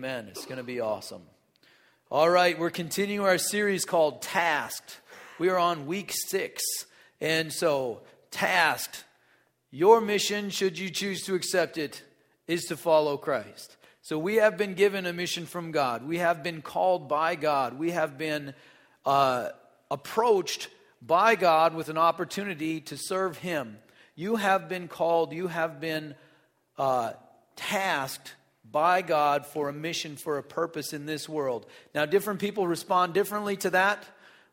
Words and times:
Amen. 0.00 0.28
It's 0.30 0.46
going 0.46 0.56
to 0.56 0.64
be 0.64 0.80
awesome. 0.80 1.20
All 2.10 2.30
right, 2.30 2.58
we're 2.58 2.70
continuing 2.70 3.26
our 3.26 3.36
series 3.36 3.84
called 3.84 4.22
Tasked. 4.22 4.98
We 5.38 5.50
are 5.50 5.58
on 5.58 5.86
week 5.86 6.14
six. 6.14 6.62
And 7.20 7.52
so, 7.52 8.00
tasked, 8.30 9.04
your 9.70 10.00
mission, 10.00 10.48
should 10.48 10.78
you 10.78 10.88
choose 10.88 11.20
to 11.24 11.34
accept 11.34 11.76
it, 11.76 12.02
is 12.46 12.62
to 12.68 12.78
follow 12.78 13.18
Christ. 13.18 13.76
So, 14.00 14.18
we 14.18 14.36
have 14.36 14.56
been 14.56 14.72
given 14.72 15.04
a 15.04 15.12
mission 15.12 15.44
from 15.44 15.70
God. 15.70 16.08
We 16.08 16.16
have 16.16 16.42
been 16.42 16.62
called 16.62 17.06
by 17.06 17.34
God. 17.34 17.78
We 17.78 17.90
have 17.90 18.16
been 18.16 18.54
uh, 19.04 19.50
approached 19.90 20.68
by 21.02 21.34
God 21.34 21.74
with 21.74 21.90
an 21.90 21.98
opportunity 21.98 22.80
to 22.80 22.96
serve 22.96 23.36
Him. 23.36 23.76
You 24.14 24.36
have 24.36 24.66
been 24.66 24.88
called, 24.88 25.34
you 25.34 25.48
have 25.48 25.78
been 25.78 26.14
uh, 26.78 27.12
tasked 27.54 28.34
by 28.70 29.02
God 29.02 29.46
for 29.46 29.68
a 29.68 29.72
mission, 29.72 30.16
for 30.16 30.38
a 30.38 30.42
purpose 30.42 30.92
in 30.92 31.06
this 31.06 31.28
world. 31.28 31.66
Now, 31.94 32.06
different 32.06 32.40
people 32.40 32.66
respond 32.66 33.14
differently 33.14 33.56
to 33.58 33.70
that. 33.70 34.04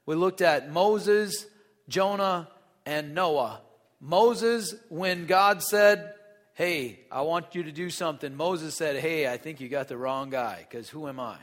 We 0.06 0.16
looked 0.16 0.42
at 0.42 0.72
Moses, 0.72 1.46
Jonah, 1.88 2.48
and 2.86 3.14
Noah. 3.14 3.62
Moses, 4.00 4.76
when 4.90 5.26
God 5.26 5.62
said, 5.62 6.14
Hey, 6.54 7.02
I 7.12 7.22
want 7.22 7.54
you 7.54 7.64
to 7.64 7.72
do 7.72 7.90
something, 7.90 8.36
Moses 8.36 8.76
said, 8.76 8.96
Hey, 8.96 9.32
I 9.32 9.38
think 9.38 9.60
you 9.60 9.70
got 9.70 9.88
the 9.88 9.98
wrong 9.98 10.30
guy, 10.30 10.66
because 10.68 10.90
who 10.90 11.08
am 11.08 11.20
I? 11.20 11.38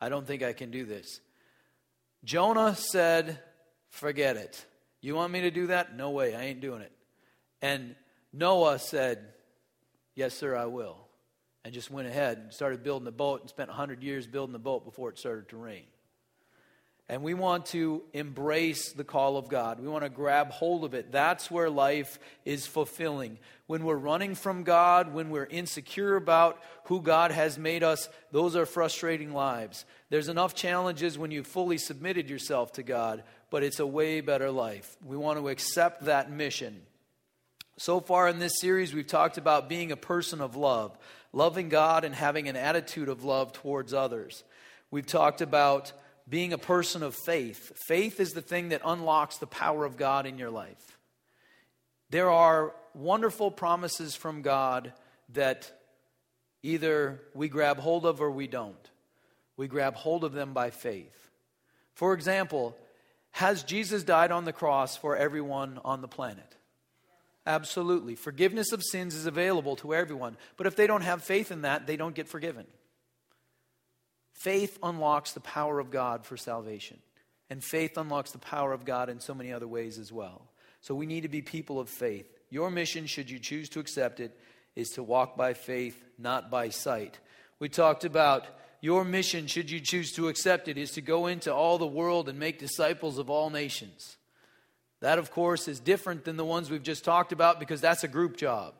I 0.00 0.08
don't 0.08 0.26
think 0.26 0.42
I 0.42 0.52
can 0.52 0.70
do 0.70 0.84
this. 0.84 1.20
Jonah 2.24 2.74
said, 2.74 3.38
Forget 3.90 4.36
it. 4.36 4.64
You 5.00 5.14
want 5.14 5.32
me 5.32 5.42
to 5.42 5.50
do 5.50 5.66
that? 5.66 5.96
No 5.96 6.10
way, 6.10 6.34
I 6.34 6.44
ain't 6.44 6.60
doing 6.60 6.80
it. 6.80 6.92
And 7.60 7.94
Noah 8.32 8.78
said, 8.78 9.18
Yes, 10.14 10.34
sir, 10.34 10.56
I 10.56 10.66
will 10.66 11.03
and 11.64 11.72
just 11.72 11.90
went 11.90 12.06
ahead 12.06 12.38
and 12.38 12.52
started 12.52 12.82
building 12.82 13.04
the 13.04 13.12
boat 13.12 13.40
and 13.40 13.48
spent 13.48 13.68
100 13.68 14.02
years 14.02 14.26
building 14.26 14.52
the 14.52 14.58
boat 14.58 14.84
before 14.84 15.10
it 15.10 15.18
started 15.18 15.48
to 15.48 15.56
rain. 15.56 15.84
And 17.06 17.22
we 17.22 17.34
want 17.34 17.66
to 17.66 18.02
embrace 18.14 18.92
the 18.92 19.04
call 19.04 19.36
of 19.36 19.48
God. 19.48 19.78
We 19.78 19.88
want 19.88 20.04
to 20.04 20.08
grab 20.08 20.50
hold 20.50 20.84
of 20.84 20.94
it. 20.94 21.12
That's 21.12 21.50
where 21.50 21.68
life 21.68 22.18
is 22.46 22.66
fulfilling. 22.66 23.38
When 23.66 23.84
we're 23.84 23.96
running 23.96 24.34
from 24.34 24.62
God, 24.62 25.12
when 25.12 25.28
we're 25.28 25.44
insecure 25.44 26.16
about 26.16 26.62
who 26.84 27.02
God 27.02 27.30
has 27.30 27.58
made 27.58 27.82
us, 27.82 28.08
those 28.30 28.56
are 28.56 28.64
frustrating 28.64 29.34
lives. 29.34 29.84
There's 30.08 30.28
enough 30.28 30.54
challenges 30.54 31.18
when 31.18 31.30
you've 31.30 31.46
fully 31.46 31.76
submitted 31.76 32.30
yourself 32.30 32.72
to 32.74 32.82
God, 32.82 33.22
but 33.50 33.62
it's 33.62 33.80
a 33.80 33.86
way 33.86 34.22
better 34.22 34.50
life. 34.50 34.96
We 35.04 35.18
want 35.18 35.38
to 35.38 35.50
accept 35.50 36.06
that 36.06 36.30
mission. 36.30 36.80
So 37.76 38.00
far 38.00 38.28
in 38.28 38.38
this 38.38 38.60
series, 38.60 38.94
we've 38.94 39.06
talked 39.06 39.36
about 39.36 39.68
being 39.68 39.92
a 39.92 39.96
person 39.96 40.40
of 40.40 40.56
love 40.56 40.96
loving 41.34 41.68
God 41.68 42.04
and 42.04 42.14
having 42.14 42.48
an 42.48 42.56
attitude 42.56 43.08
of 43.08 43.24
love 43.24 43.52
towards 43.52 43.92
others. 43.92 44.44
We've 44.90 45.06
talked 45.06 45.40
about 45.40 45.92
being 46.28 46.52
a 46.52 46.58
person 46.58 47.02
of 47.02 47.14
faith. 47.14 47.72
Faith 47.86 48.20
is 48.20 48.32
the 48.32 48.40
thing 48.40 48.70
that 48.70 48.80
unlocks 48.84 49.36
the 49.36 49.46
power 49.46 49.84
of 49.84 49.96
God 49.96 50.26
in 50.26 50.38
your 50.38 50.50
life. 50.50 50.98
There 52.10 52.30
are 52.30 52.74
wonderful 52.94 53.50
promises 53.50 54.14
from 54.14 54.42
God 54.42 54.92
that 55.30 55.70
either 56.62 57.20
we 57.34 57.48
grab 57.48 57.78
hold 57.78 58.06
of 58.06 58.20
or 58.20 58.30
we 58.30 58.46
don't. 58.46 58.90
We 59.56 59.66
grab 59.68 59.94
hold 59.94 60.24
of 60.24 60.32
them 60.32 60.52
by 60.52 60.70
faith. 60.70 61.30
For 61.94 62.14
example, 62.14 62.76
has 63.32 63.64
Jesus 63.64 64.04
died 64.04 64.30
on 64.30 64.44
the 64.44 64.52
cross 64.52 64.96
for 64.96 65.16
everyone 65.16 65.80
on 65.84 66.00
the 66.00 66.08
planet? 66.08 66.56
Absolutely. 67.46 68.14
Forgiveness 68.14 68.72
of 68.72 68.82
sins 68.82 69.14
is 69.14 69.26
available 69.26 69.76
to 69.76 69.94
everyone. 69.94 70.36
But 70.56 70.66
if 70.66 70.76
they 70.76 70.86
don't 70.86 71.02
have 71.02 71.22
faith 71.22 71.50
in 71.50 71.62
that, 71.62 71.86
they 71.86 71.96
don't 71.96 72.14
get 72.14 72.28
forgiven. 72.28 72.66
Faith 74.32 74.78
unlocks 74.82 75.32
the 75.32 75.40
power 75.40 75.78
of 75.78 75.90
God 75.90 76.24
for 76.24 76.36
salvation. 76.36 76.98
And 77.50 77.62
faith 77.62 77.98
unlocks 77.98 78.30
the 78.30 78.38
power 78.38 78.72
of 78.72 78.84
God 78.84 79.08
in 79.08 79.20
so 79.20 79.34
many 79.34 79.52
other 79.52 79.68
ways 79.68 79.98
as 79.98 80.10
well. 80.10 80.50
So 80.80 80.94
we 80.94 81.06
need 81.06 81.22
to 81.22 81.28
be 81.28 81.42
people 81.42 81.78
of 81.78 81.88
faith. 81.88 82.26
Your 82.50 82.70
mission, 82.70 83.06
should 83.06 83.30
you 83.30 83.38
choose 83.38 83.68
to 83.70 83.80
accept 83.80 84.20
it, 84.20 84.38
is 84.74 84.90
to 84.90 85.02
walk 85.02 85.36
by 85.36 85.54
faith, 85.54 86.02
not 86.18 86.50
by 86.50 86.70
sight. 86.70 87.18
We 87.58 87.68
talked 87.68 88.04
about 88.04 88.46
your 88.80 89.04
mission, 89.04 89.46
should 89.46 89.70
you 89.70 89.80
choose 89.80 90.12
to 90.12 90.28
accept 90.28 90.68
it, 90.68 90.76
is 90.76 90.92
to 90.92 91.00
go 91.00 91.26
into 91.26 91.54
all 91.54 91.78
the 91.78 91.86
world 91.86 92.28
and 92.28 92.38
make 92.38 92.58
disciples 92.58 93.18
of 93.18 93.30
all 93.30 93.50
nations. 93.50 94.16
That, 95.04 95.18
of 95.18 95.30
course, 95.30 95.68
is 95.68 95.80
different 95.80 96.24
than 96.24 96.38
the 96.38 96.46
ones 96.46 96.70
we've 96.70 96.82
just 96.82 97.04
talked 97.04 97.32
about 97.32 97.60
because 97.60 97.82
that's 97.82 98.04
a 98.04 98.08
group 98.08 98.38
job. 98.38 98.72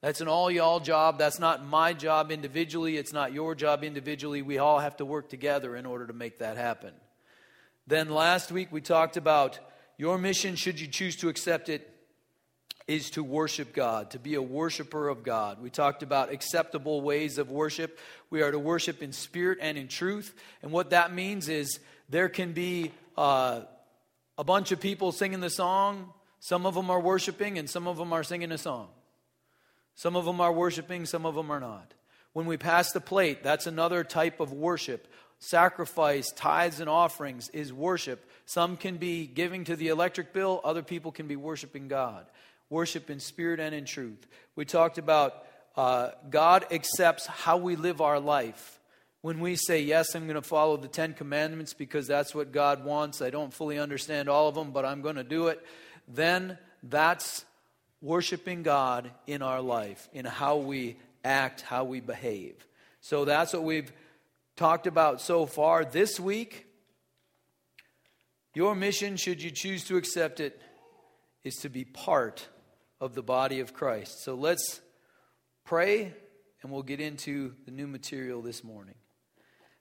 That's 0.00 0.22
an 0.22 0.26
all 0.26 0.50
y'all 0.50 0.80
job. 0.80 1.18
That's 1.18 1.38
not 1.38 1.62
my 1.62 1.92
job 1.92 2.32
individually. 2.32 2.96
It's 2.96 3.12
not 3.12 3.34
your 3.34 3.54
job 3.54 3.84
individually. 3.84 4.40
We 4.40 4.56
all 4.56 4.78
have 4.78 4.96
to 4.96 5.04
work 5.04 5.28
together 5.28 5.76
in 5.76 5.84
order 5.84 6.06
to 6.06 6.14
make 6.14 6.38
that 6.38 6.56
happen. 6.56 6.94
Then 7.86 8.08
last 8.08 8.50
week 8.50 8.68
we 8.72 8.80
talked 8.80 9.18
about 9.18 9.58
your 9.98 10.16
mission, 10.16 10.56
should 10.56 10.80
you 10.80 10.86
choose 10.86 11.16
to 11.16 11.28
accept 11.28 11.68
it, 11.68 11.86
is 12.86 13.10
to 13.10 13.22
worship 13.22 13.74
God, 13.74 14.12
to 14.12 14.18
be 14.18 14.36
a 14.36 14.42
worshiper 14.42 15.06
of 15.10 15.22
God. 15.22 15.60
We 15.60 15.68
talked 15.68 16.02
about 16.02 16.32
acceptable 16.32 17.02
ways 17.02 17.36
of 17.36 17.50
worship. 17.50 17.98
We 18.30 18.40
are 18.40 18.50
to 18.50 18.58
worship 18.58 19.02
in 19.02 19.12
spirit 19.12 19.58
and 19.60 19.76
in 19.76 19.88
truth. 19.88 20.34
And 20.62 20.72
what 20.72 20.88
that 20.90 21.12
means 21.12 21.50
is 21.50 21.78
there 22.08 22.30
can 22.30 22.54
be. 22.54 22.92
Uh, 23.18 23.64
a 24.38 24.44
bunch 24.44 24.70
of 24.72 24.80
people 24.80 25.10
singing 25.12 25.40
the 25.40 25.50
song. 25.50 26.12
Some 26.38 26.64
of 26.64 26.74
them 26.74 26.90
are 26.90 27.00
worshiping, 27.00 27.58
and 27.58 27.68
some 27.68 27.88
of 27.88 27.96
them 27.96 28.12
are 28.12 28.22
singing 28.22 28.52
a 28.52 28.58
song. 28.58 28.88
Some 29.96 30.14
of 30.14 30.24
them 30.24 30.40
are 30.40 30.52
worshiping, 30.52 31.04
some 31.04 31.26
of 31.26 31.34
them 31.34 31.50
are 31.50 31.58
not. 31.58 31.92
When 32.32 32.46
we 32.46 32.56
pass 32.56 32.92
the 32.92 33.00
plate, 33.00 33.42
that's 33.42 33.66
another 33.66 34.04
type 34.04 34.38
of 34.38 34.52
worship. 34.52 35.08
Sacrifice, 35.40 36.30
tithes, 36.32 36.78
and 36.78 36.88
offerings 36.88 37.48
is 37.48 37.72
worship. 37.72 38.24
Some 38.46 38.76
can 38.76 38.96
be 38.96 39.26
giving 39.26 39.64
to 39.64 39.74
the 39.74 39.88
electric 39.88 40.32
bill, 40.32 40.60
other 40.62 40.82
people 40.82 41.10
can 41.10 41.26
be 41.26 41.34
worshiping 41.34 41.88
God. 41.88 42.26
Worship 42.70 43.10
in 43.10 43.18
spirit 43.18 43.58
and 43.58 43.74
in 43.74 43.84
truth. 43.84 44.24
We 44.54 44.64
talked 44.64 44.98
about 44.98 45.44
uh, 45.76 46.10
God 46.30 46.66
accepts 46.70 47.26
how 47.26 47.56
we 47.56 47.74
live 47.74 48.00
our 48.00 48.20
life. 48.20 48.77
When 49.20 49.40
we 49.40 49.56
say, 49.56 49.82
Yes, 49.82 50.14
I'm 50.14 50.24
going 50.24 50.36
to 50.36 50.42
follow 50.42 50.76
the 50.76 50.88
Ten 50.88 51.14
Commandments 51.14 51.74
because 51.74 52.06
that's 52.06 52.34
what 52.34 52.52
God 52.52 52.84
wants, 52.84 53.20
I 53.20 53.30
don't 53.30 53.52
fully 53.52 53.78
understand 53.78 54.28
all 54.28 54.48
of 54.48 54.54
them, 54.54 54.70
but 54.70 54.84
I'm 54.84 55.02
going 55.02 55.16
to 55.16 55.24
do 55.24 55.48
it, 55.48 55.64
then 56.06 56.58
that's 56.82 57.44
worshiping 58.00 58.62
God 58.62 59.10
in 59.26 59.42
our 59.42 59.60
life, 59.60 60.08
in 60.12 60.24
how 60.24 60.58
we 60.58 60.96
act, 61.24 61.62
how 61.62 61.84
we 61.84 62.00
behave. 62.00 62.66
So 63.00 63.24
that's 63.24 63.52
what 63.52 63.64
we've 63.64 63.92
talked 64.56 64.86
about 64.86 65.20
so 65.20 65.46
far. 65.46 65.84
This 65.84 66.20
week, 66.20 66.66
your 68.54 68.74
mission, 68.74 69.16
should 69.16 69.42
you 69.42 69.50
choose 69.50 69.84
to 69.84 69.96
accept 69.96 70.40
it, 70.40 70.60
is 71.44 71.54
to 71.56 71.68
be 71.68 71.84
part 71.84 72.48
of 73.00 73.14
the 73.14 73.22
body 73.22 73.60
of 73.60 73.72
Christ. 73.72 74.22
So 74.24 74.34
let's 74.34 74.80
pray 75.64 76.12
and 76.62 76.72
we'll 76.72 76.82
get 76.82 77.00
into 77.00 77.54
the 77.64 77.70
new 77.70 77.86
material 77.86 78.42
this 78.42 78.64
morning. 78.64 78.96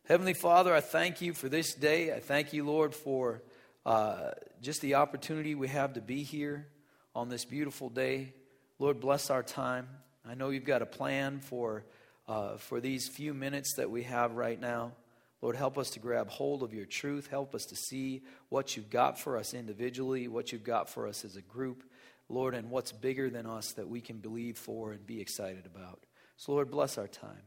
Heavenly 0.07 0.35
Father, 0.35 0.73
I 0.73 0.79
thank 0.79 1.19
you 1.19 1.33
for 1.33 1.49
this 1.49 1.73
day. 1.73 2.13
I 2.13 2.21
thank 2.21 2.53
you, 2.53 2.63
Lord, 2.63 2.95
for 2.95 3.41
uh, 3.85 4.31
just 4.61 4.79
the 4.79 4.95
opportunity 4.95 5.53
we 5.53 5.67
have 5.67 5.95
to 5.95 6.01
be 6.01 6.23
here 6.23 6.65
on 7.13 7.27
this 7.27 7.43
beautiful 7.43 7.89
day. 7.89 8.31
Lord, 8.79 9.01
bless 9.01 9.29
our 9.29 9.43
time. 9.43 9.89
I 10.25 10.33
know 10.33 10.49
you've 10.49 10.63
got 10.63 10.81
a 10.81 10.85
plan 10.85 11.41
for, 11.41 11.83
uh, 12.25 12.55
for 12.55 12.79
these 12.79 13.09
few 13.09 13.33
minutes 13.33 13.73
that 13.75 13.91
we 13.91 14.03
have 14.03 14.37
right 14.37 14.57
now. 14.57 14.93
Lord, 15.41 15.57
help 15.57 15.77
us 15.77 15.89
to 15.89 15.99
grab 15.99 16.29
hold 16.29 16.63
of 16.63 16.73
your 16.73 16.85
truth. 16.85 17.27
Help 17.27 17.53
us 17.53 17.65
to 17.65 17.75
see 17.75 18.21
what 18.47 18.77
you've 18.77 18.89
got 18.89 19.19
for 19.19 19.35
us 19.35 19.53
individually, 19.53 20.29
what 20.29 20.53
you've 20.53 20.63
got 20.63 20.87
for 20.87 21.05
us 21.05 21.25
as 21.25 21.35
a 21.35 21.41
group, 21.41 21.83
Lord, 22.29 22.55
and 22.55 22.69
what's 22.69 22.93
bigger 22.93 23.29
than 23.29 23.45
us 23.45 23.73
that 23.73 23.89
we 23.89 23.99
can 23.99 24.19
believe 24.19 24.57
for 24.57 24.93
and 24.93 25.05
be 25.05 25.19
excited 25.19 25.65
about. 25.65 26.05
So, 26.37 26.53
Lord, 26.53 26.71
bless 26.71 26.97
our 26.97 27.09
time. 27.09 27.43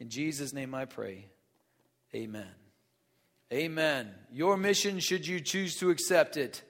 In 0.00 0.08
Jesus' 0.08 0.52
name 0.52 0.74
I 0.74 0.86
pray. 0.86 1.26
Amen. 2.14 2.46
Amen. 3.52 4.10
Your 4.32 4.56
mission, 4.56 5.00
should 5.00 5.26
you 5.26 5.40
choose 5.40 5.76
to 5.76 5.90
accept 5.90 6.36
it, 6.36 6.62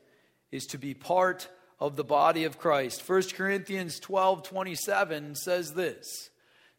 is 0.51 0.67
to 0.67 0.79
be 0.79 0.95
part 0.95 1.49
of 1.79 1.97
the 1.97 2.05
body 2.05 2.45
of 2.45 2.59
Christ. 2.59 3.09
1 3.09 3.23
Corinthians 3.35 3.99
12 4.01 4.43
27 4.43 5.35
says 5.35 5.73
this 5.73 6.31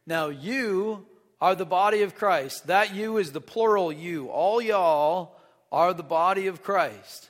Now 0.06 0.28
you 0.30 1.06
are 1.40 1.56
the 1.56 1.66
body 1.66 2.04
of 2.04 2.16
Christ. 2.16 2.68
That 2.68 2.94
you 2.94 3.18
is 3.18 3.32
the 3.32 3.42
plural 3.42 3.92
you. 3.92 4.28
All 4.28 4.62
y'all 4.62 5.36
are 5.72 5.94
the 5.94 6.04
body 6.04 6.48
of 6.48 6.62
Christ. 6.62 7.30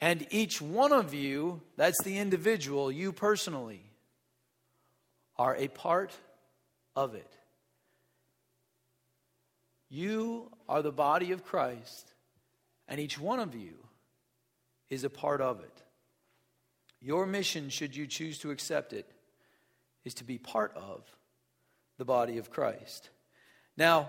And 0.00 0.26
each 0.30 0.60
one 0.60 0.92
of 0.92 1.14
you, 1.14 1.60
that's 1.76 2.02
the 2.02 2.18
individual, 2.18 2.90
you 2.90 3.12
personally, 3.12 3.84
are 5.36 5.54
a 5.54 5.68
part 5.68 6.12
of 6.96 7.14
it. 7.14 7.36
You 9.94 10.50
are 10.70 10.80
the 10.80 10.90
body 10.90 11.32
of 11.32 11.44
Christ, 11.44 12.14
and 12.88 12.98
each 12.98 13.18
one 13.18 13.40
of 13.40 13.54
you 13.54 13.74
is 14.88 15.04
a 15.04 15.10
part 15.10 15.42
of 15.42 15.60
it. 15.60 15.82
Your 17.02 17.26
mission, 17.26 17.68
should 17.68 17.94
you 17.94 18.06
choose 18.06 18.38
to 18.38 18.52
accept 18.52 18.94
it, 18.94 19.04
is 20.02 20.14
to 20.14 20.24
be 20.24 20.38
part 20.38 20.72
of 20.76 21.04
the 21.98 22.06
body 22.06 22.38
of 22.38 22.50
Christ. 22.50 23.10
Now, 23.76 24.08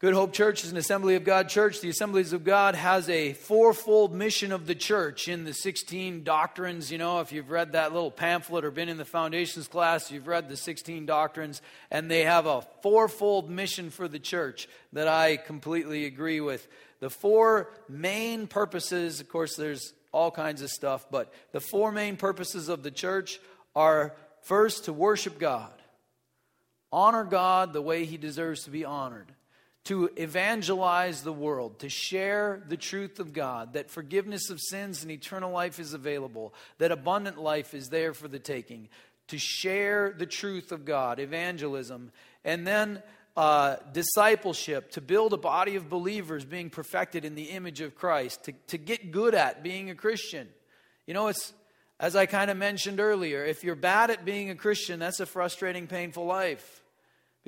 Good 0.00 0.14
Hope 0.14 0.32
Church 0.32 0.62
is 0.62 0.70
an 0.70 0.76
Assembly 0.76 1.16
of 1.16 1.24
God 1.24 1.48
church. 1.48 1.80
The 1.80 1.88
Assemblies 1.88 2.32
of 2.32 2.44
God 2.44 2.76
has 2.76 3.08
a 3.08 3.32
fourfold 3.32 4.14
mission 4.14 4.52
of 4.52 4.68
the 4.68 4.76
church 4.76 5.26
in 5.26 5.42
the 5.42 5.52
16 5.52 6.22
doctrines. 6.22 6.92
You 6.92 6.98
know, 6.98 7.18
if 7.18 7.32
you've 7.32 7.50
read 7.50 7.72
that 7.72 7.92
little 7.92 8.12
pamphlet 8.12 8.64
or 8.64 8.70
been 8.70 8.88
in 8.88 8.96
the 8.96 9.04
foundations 9.04 9.66
class, 9.66 10.12
you've 10.12 10.28
read 10.28 10.48
the 10.48 10.56
16 10.56 11.04
doctrines, 11.04 11.60
and 11.90 12.08
they 12.08 12.22
have 12.22 12.46
a 12.46 12.62
fourfold 12.80 13.50
mission 13.50 13.90
for 13.90 14.06
the 14.06 14.20
church 14.20 14.68
that 14.92 15.08
I 15.08 15.36
completely 15.36 16.04
agree 16.04 16.40
with. 16.40 16.68
The 17.00 17.10
four 17.10 17.68
main 17.88 18.46
purposes, 18.46 19.20
of 19.20 19.28
course, 19.28 19.56
there's 19.56 19.94
all 20.12 20.30
kinds 20.30 20.62
of 20.62 20.70
stuff, 20.70 21.06
but 21.10 21.34
the 21.50 21.58
four 21.58 21.90
main 21.90 22.16
purposes 22.16 22.68
of 22.68 22.84
the 22.84 22.92
church 22.92 23.40
are 23.74 24.14
first 24.42 24.84
to 24.84 24.92
worship 24.92 25.40
God, 25.40 25.72
honor 26.92 27.24
God 27.24 27.72
the 27.72 27.82
way 27.82 28.04
He 28.04 28.16
deserves 28.16 28.62
to 28.62 28.70
be 28.70 28.84
honored 28.84 29.34
to 29.88 30.10
evangelize 30.16 31.22
the 31.22 31.32
world, 31.32 31.78
to 31.78 31.88
share 31.88 32.62
the 32.68 32.76
truth 32.76 33.18
of 33.18 33.32
God, 33.32 33.72
that 33.72 33.90
forgiveness 33.90 34.50
of 34.50 34.60
sins 34.60 35.02
and 35.02 35.10
eternal 35.10 35.50
life 35.50 35.80
is 35.80 35.94
available, 35.94 36.52
that 36.76 36.92
abundant 36.92 37.38
life 37.38 37.72
is 37.72 37.88
there 37.88 38.12
for 38.12 38.28
the 38.28 38.38
taking, 38.38 38.90
to 39.28 39.38
share 39.38 40.14
the 40.18 40.26
truth 40.26 40.72
of 40.72 40.84
God, 40.84 41.18
evangelism, 41.18 42.12
and 42.44 42.66
then 42.66 43.02
uh, 43.34 43.76
discipleship, 43.94 44.90
to 44.90 45.00
build 45.00 45.32
a 45.32 45.38
body 45.38 45.76
of 45.76 45.88
believers 45.88 46.44
being 46.44 46.68
perfected 46.68 47.24
in 47.24 47.34
the 47.34 47.44
image 47.44 47.80
of 47.80 47.94
Christ, 47.94 48.44
to, 48.44 48.52
to 48.66 48.76
get 48.76 49.10
good 49.10 49.34
at 49.34 49.62
being 49.62 49.88
a 49.88 49.94
Christian. 49.94 50.48
You 51.06 51.14
know, 51.14 51.28
it's 51.28 51.54
as 51.98 52.14
I 52.14 52.26
kind 52.26 52.50
of 52.50 52.58
mentioned 52.58 53.00
earlier, 53.00 53.42
if 53.42 53.64
you're 53.64 53.74
bad 53.74 54.10
at 54.10 54.26
being 54.26 54.50
a 54.50 54.54
Christian, 54.54 54.98
that's 54.98 55.20
a 55.20 55.26
frustrating, 55.26 55.86
painful 55.86 56.26
life 56.26 56.77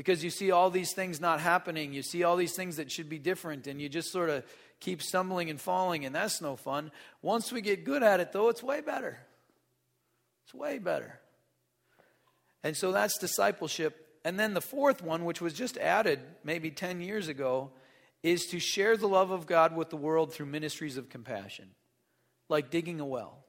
because 0.01 0.25
you 0.25 0.31
see 0.31 0.51
all 0.51 0.71
these 0.71 0.95
things 0.95 1.21
not 1.21 1.41
happening. 1.41 1.93
You 1.93 2.03
see 2.03 2.25
all 2.25 2.37
these 2.37 2.55
things 2.55 2.77
that 2.77 2.91
should 2.91 3.11
be 3.11 3.19
different, 3.19 3.67
and 3.67 3.83
you 3.83 3.91
just 3.91 4.11
sort 4.11 4.31
of 4.31 4.47
keep 4.81 5.03
stumbling 5.03 5.51
and 5.51 5.61
falling, 5.61 6.07
and 6.07 6.15
that's 6.15 6.41
no 6.41 6.57
fun. 6.57 6.91
Once 7.21 7.53
we 7.53 7.61
get 7.61 7.85
good 7.85 8.03
at 8.03 8.19
it, 8.19 8.33
though, 8.33 8.49
it's 8.49 8.63
way 8.63 8.81
better. 8.81 9.19
It's 10.47 10.55
way 10.55 10.79
better. 10.79 11.21
And 12.65 12.75
so 12.75 12.93
that's 12.93 13.19
discipleship. 13.19 14.09
And 14.25 14.41
then 14.41 14.55
the 14.55 14.63
fourth 14.63 15.03
one, 15.03 15.27
which 15.27 15.43
was 15.43 15.53
just 15.53 15.77
added 15.77 16.21
maybe 16.45 16.71
10 16.71 17.03
years 17.03 17.29
ago, 17.29 17.71
is 18.23 18.47
to 18.47 18.59
share 18.59 18.97
the 18.97 19.07
love 19.07 19.31
of 19.31 19.47
God 19.47 19.77
with 19.77 19.91
the 19.91 19.99
world 19.99 20.33
through 20.33 20.47
ministries 20.47 20.97
of 20.97 21.11
compassion, 21.11 21.73
like 22.49 22.71
digging 22.71 23.01
a 23.01 23.05
well. 23.05 23.45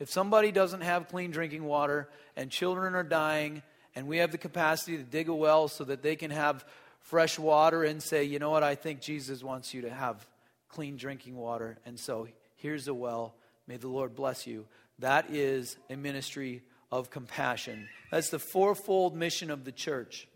If 0.00 0.10
somebody 0.10 0.50
doesn't 0.50 0.80
have 0.80 1.06
clean 1.06 1.30
drinking 1.30 1.62
water 1.62 2.08
and 2.34 2.50
children 2.50 2.96
are 2.96 3.04
dying, 3.04 3.62
and 3.96 4.06
we 4.06 4.18
have 4.18 4.30
the 4.30 4.38
capacity 4.38 4.98
to 4.98 5.02
dig 5.02 5.30
a 5.30 5.34
well 5.34 5.68
so 5.68 5.82
that 5.84 6.02
they 6.02 6.16
can 6.16 6.30
have 6.30 6.66
fresh 7.00 7.38
water 7.38 7.82
and 7.82 8.02
say, 8.02 8.24
you 8.24 8.38
know 8.38 8.50
what, 8.50 8.62
I 8.62 8.74
think 8.74 9.00
Jesus 9.00 9.42
wants 9.42 9.72
you 9.72 9.82
to 9.82 9.90
have 9.90 10.24
clean 10.68 10.96
drinking 10.96 11.34
water. 11.34 11.78
And 11.86 11.98
so 11.98 12.28
here's 12.56 12.88
a 12.88 12.94
well. 12.94 13.34
May 13.66 13.78
the 13.78 13.88
Lord 13.88 14.14
bless 14.14 14.46
you. 14.46 14.66
That 14.98 15.30
is 15.30 15.78
a 15.88 15.96
ministry 15.96 16.62
of 16.92 17.10
compassion. 17.10 17.88
That's 18.10 18.28
the 18.28 18.38
fourfold 18.38 19.16
mission 19.16 19.50
of 19.50 19.64
the 19.64 19.72
church. 19.72 20.28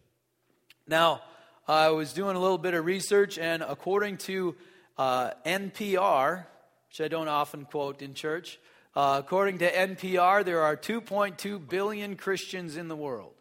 Now, 0.89 1.21
I 1.69 1.91
was 1.91 2.15
doing 2.15 2.37
a 2.37 2.41
little 2.41 2.59
bit 2.59 2.75
of 2.75 2.85
research, 2.87 3.39
and 3.39 3.63
according 3.63 4.17
to 4.19 4.57
uh, 4.97 5.33
NPR, 5.45 6.47
which 6.89 7.01
I 7.01 7.09
don't 7.09 7.29
often 7.29 7.67
quote 7.67 8.01
in 8.01 8.15
church, 8.15 8.59
uh, 8.97 9.21
according 9.23 9.59
to 9.59 9.71
NPR, 9.71 10.45
there 10.45 10.63
are 10.63 10.77
2.2 10.77 11.69
billion 11.69 12.17
Christians 12.17 12.77
in 12.77 12.89
the 12.89 12.97
world 12.97 13.35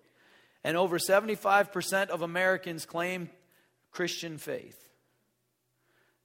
and 0.64 0.76
over 0.78 0.98
75% 0.98 2.10
of 2.10 2.22
Americans 2.22 2.86
claim 2.86 3.30
Christian 3.92 4.38
faith. 4.38 4.90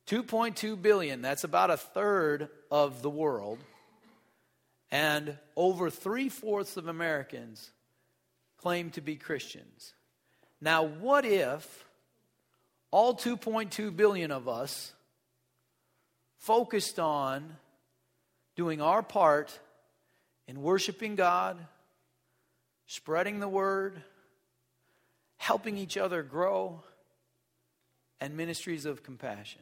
2.2 0.06 0.80
billion, 0.80 1.22
that's 1.22 1.44
about 1.44 1.70
a 1.70 1.76
third 1.76 2.48
of 2.70 3.00
the 3.02 3.10
world. 3.10 3.58
And 4.90 5.38
over 5.56 5.88
three 5.90 6.28
fourths 6.28 6.76
of 6.76 6.88
Americans 6.88 7.70
claim 8.58 8.90
to 8.90 9.00
be 9.00 9.16
Christians. 9.16 9.94
Now, 10.60 10.84
what 10.84 11.24
if 11.24 11.84
all 12.90 13.14
2.2 13.14 13.96
billion 13.96 14.30
of 14.30 14.48
us 14.48 14.92
focused 16.38 16.98
on 16.98 17.56
doing 18.56 18.80
our 18.80 19.02
part 19.02 19.58
in 20.46 20.62
worshiping 20.62 21.14
God, 21.16 21.58
spreading 22.86 23.40
the 23.40 23.48
word, 23.48 24.02
helping 25.36 25.76
each 25.76 25.96
other 25.96 26.22
grow, 26.22 26.82
and 28.20 28.36
ministries 28.36 28.86
of 28.86 29.02
compassion. 29.02 29.60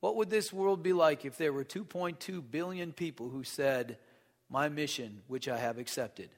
What 0.00 0.16
would 0.16 0.30
this 0.30 0.52
world 0.52 0.82
be 0.82 0.92
like 0.92 1.24
if 1.24 1.36
there 1.36 1.52
were 1.52 1.64
2.2 1.64 2.42
billion 2.50 2.92
people 2.92 3.28
who 3.28 3.44
said, 3.44 3.98
My 4.48 4.68
mission, 4.68 5.22
which 5.28 5.48
I 5.48 5.58
have 5.58 5.78
accepted, 5.78 6.30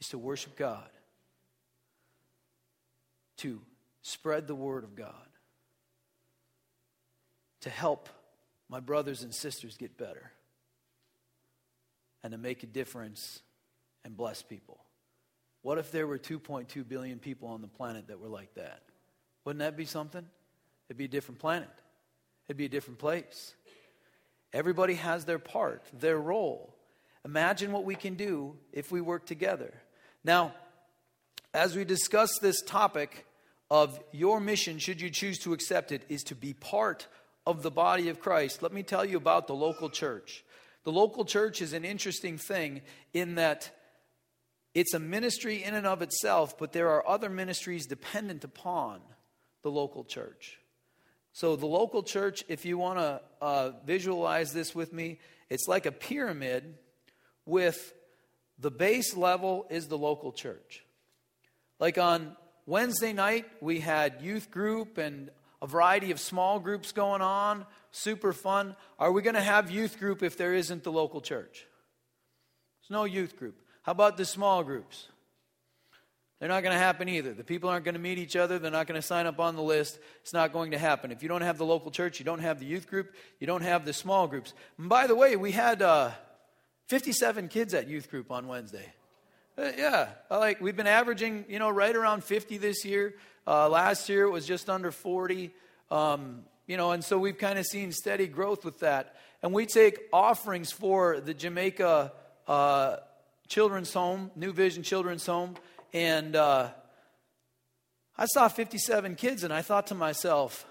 is 0.00 0.08
to 0.08 0.18
worship 0.18 0.56
God, 0.56 0.88
to 3.38 3.60
spread 4.02 4.46
the 4.46 4.54
word 4.54 4.84
of 4.84 4.96
God, 4.96 5.14
to 7.60 7.70
help 7.70 8.08
my 8.68 8.80
brothers 8.80 9.22
and 9.22 9.32
sisters 9.32 9.76
get 9.76 9.96
better, 9.96 10.32
and 12.22 12.32
to 12.32 12.38
make 12.38 12.64
a 12.64 12.66
difference 12.66 13.40
and 14.04 14.16
bless 14.16 14.42
people? 14.42 14.80
What 15.66 15.78
if 15.78 15.90
there 15.90 16.06
were 16.06 16.16
2.2 16.16 16.86
billion 16.86 17.18
people 17.18 17.48
on 17.48 17.60
the 17.60 17.66
planet 17.66 18.06
that 18.06 18.20
were 18.20 18.28
like 18.28 18.54
that? 18.54 18.82
Wouldn't 19.44 19.58
that 19.58 19.76
be 19.76 19.84
something? 19.84 20.24
It'd 20.88 20.96
be 20.96 21.06
a 21.06 21.08
different 21.08 21.40
planet, 21.40 21.68
it'd 22.46 22.56
be 22.56 22.66
a 22.66 22.68
different 22.68 23.00
place. 23.00 23.52
Everybody 24.52 24.94
has 24.94 25.24
their 25.24 25.40
part, 25.40 25.82
their 25.92 26.18
role. 26.18 26.72
Imagine 27.24 27.72
what 27.72 27.82
we 27.82 27.96
can 27.96 28.14
do 28.14 28.54
if 28.72 28.92
we 28.92 29.00
work 29.00 29.26
together. 29.26 29.74
Now, 30.22 30.54
as 31.52 31.74
we 31.74 31.84
discuss 31.84 32.38
this 32.38 32.62
topic 32.62 33.26
of 33.68 33.98
your 34.12 34.38
mission, 34.38 34.78
should 34.78 35.00
you 35.00 35.10
choose 35.10 35.40
to 35.40 35.52
accept 35.52 35.90
it, 35.90 36.02
is 36.08 36.22
to 36.24 36.36
be 36.36 36.52
part 36.52 37.08
of 37.44 37.64
the 37.64 37.72
body 37.72 38.08
of 38.08 38.20
Christ, 38.20 38.62
let 38.62 38.72
me 38.72 38.84
tell 38.84 39.04
you 39.04 39.16
about 39.16 39.48
the 39.48 39.54
local 39.56 39.90
church. 39.90 40.44
The 40.84 40.92
local 40.92 41.24
church 41.24 41.60
is 41.60 41.72
an 41.72 41.84
interesting 41.84 42.38
thing 42.38 42.82
in 43.12 43.34
that 43.34 43.72
it's 44.76 44.92
a 44.92 44.98
ministry 44.98 45.64
in 45.64 45.72
and 45.72 45.86
of 45.86 46.02
itself, 46.02 46.58
but 46.58 46.72
there 46.74 46.90
are 46.90 47.08
other 47.08 47.30
ministries 47.30 47.86
dependent 47.86 48.44
upon 48.44 49.00
the 49.62 49.70
local 49.70 50.04
church. 50.04 50.58
So, 51.32 51.56
the 51.56 51.64
local 51.64 52.02
church, 52.02 52.44
if 52.46 52.66
you 52.66 52.76
want 52.76 52.98
to 52.98 53.22
uh, 53.40 53.70
visualize 53.86 54.52
this 54.52 54.74
with 54.74 54.92
me, 54.92 55.18
it's 55.48 55.66
like 55.66 55.86
a 55.86 55.92
pyramid 55.92 56.74
with 57.46 57.94
the 58.58 58.70
base 58.70 59.16
level 59.16 59.66
is 59.70 59.88
the 59.88 59.96
local 59.96 60.30
church. 60.30 60.84
Like 61.80 61.96
on 61.96 62.36
Wednesday 62.66 63.14
night, 63.14 63.46
we 63.62 63.80
had 63.80 64.20
youth 64.20 64.50
group 64.50 64.98
and 64.98 65.30
a 65.62 65.66
variety 65.66 66.10
of 66.10 66.20
small 66.20 66.60
groups 66.60 66.92
going 66.92 67.22
on, 67.22 67.64
super 67.92 68.34
fun. 68.34 68.76
Are 68.98 69.10
we 69.10 69.22
going 69.22 69.36
to 69.36 69.40
have 69.40 69.70
youth 69.70 69.98
group 69.98 70.22
if 70.22 70.36
there 70.36 70.52
isn't 70.52 70.84
the 70.84 70.92
local 70.92 71.22
church? 71.22 71.66
There's 72.82 72.90
no 72.90 73.04
youth 73.04 73.38
group. 73.38 73.56
How 73.86 73.92
about 73.92 74.16
the 74.16 74.24
small 74.24 74.64
groups? 74.64 75.06
They're 76.40 76.48
not 76.48 76.64
going 76.64 76.72
to 76.72 76.78
happen 76.78 77.08
either. 77.08 77.32
The 77.32 77.44
people 77.44 77.70
aren't 77.70 77.84
going 77.84 77.94
to 77.94 78.00
meet 78.00 78.18
each 78.18 78.34
other. 78.34 78.58
They're 78.58 78.72
not 78.72 78.88
going 78.88 79.00
to 79.00 79.06
sign 79.06 79.26
up 79.26 79.38
on 79.38 79.54
the 79.54 79.62
list. 79.62 80.00
It's 80.22 80.32
not 80.32 80.52
going 80.52 80.72
to 80.72 80.78
happen. 80.78 81.12
If 81.12 81.22
you 81.22 81.28
don't 81.28 81.42
have 81.42 81.56
the 81.56 81.64
local 81.64 81.92
church, 81.92 82.18
you 82.18 82.24
don't 82.24 82.40
have 82.40 82.58
the 82.58 82.66
youth 82.66 82.88
group, 82.88 83.14
you 83.38 83.46
don't 83.46 83.62
have 83.62 83.84
the 83.84 83.92
small 83.92 84.26
groups. 84.26 84.54
And 84.76 84.88
by 84.88 85.06
the 85.06 85.14
way, 85.14 85.36
we 85.36 85.52
had 85.52 85.82
uh, 85.82 86.10
57 86.88 87.46
kids 87.46 87.74
at 87.74 87.86
youth 87.86 88.10
group 88.10 88.32
on 88.32 88.48
Wednesday. 88.48 88.92
Uh, 89.56 89.70
yeah, 89.78 90.08
like 90.28 90.60
we've 90.60 90.76
been 90.76 90.88
averaging, 90.88 91.44
you 91.48 91.60
know, 91.60 91.70
right 91.70 91.94
around 91.94 92.24
50 92.24 92.58
this 92.58 92.84
year. 92.84 93.14
Uh, 93.46 93.68
last 93.68 94.08
year 94.08 94.24
it 94.24 94.30
was 94.30 94.46
just 94.46 94.68
under 94.68 94.90
40. 94.90 95.52
Um, 95.92 96.42
you 96.66 96.76
know, 96.76 96.90
and 96.90 97.04
so 97.04 97.18
we've 97.18 97.38
kind 97.38 97.56
of 97.56 97.64
seen 97.64 97.92
steady 97.92 98.26
growth 98.26 98.64
with 98.64 98.80
that. 98.80 99.14
And 99.44 99.52
we 99.52 99.64
take 99.64 100.00
offerings 100.12 100.72
for 100.72 101.20
the 101.20 101.32
Jamaica 101.32 102.12
uh, 102.48 102.96
children's 103.48 103.92
home, 103.92 104.30
New 104.36 104.52
Vision 104.52 104.82
Children's 104.82 105.26
Home, 105.26 105.54
and 105.92 106.34
uh, 106.36 106.70
I 108.18 108.26
saw 108.26 108.48
57 108.48 109.14
kids, 109.14 109.44
and 109.44 109.52
I 109.52 109.62
thought 109.62 109.88
to 109.88 109.94
myself, 109.94 110.66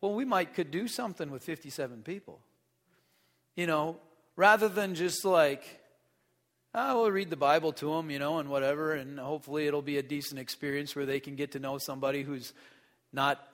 well, 0.00 0.14
we 0.14 0.24
might 0.24 0.54
could 0.54 0.70
do 0.70 0.88
something 0.88 1.30
with 1.30 1.42
57 1.42 2.02
people. 2.02 2.40
You 3.56 3.66
know, 3.66 3.98
rather 4.36 4.68
than 4.68 4.94
just 4.94 5.24
like, 5.24 5.62
oh, 6.74 7.02
we'll 7.02 7.10
read 7.10 7.30
the 7.30 7.36
Bible 7.36 7.72
to 7.74 7.94
them, 7.94 8.10
you 8.10 8.18
know, 8.18 8.38
and 8.38 8.48
whatever, 8.48 8.92
and 8.92 9.18
hopefully 9.18 9.66
it'll 9.66 9.82
be 9.82 9.98
a 9.98 10.02
decent 10.02 10.40
experience 10.40 10.96
where 10.96 11.06
they 11.06 11.20
can 11.20 11.36
get 11.36 11.52
to 11.52 11.58
know 11.58 11.78
somebody 11.78 12.22
who's 12.22 12.54
not, 13.12 13.46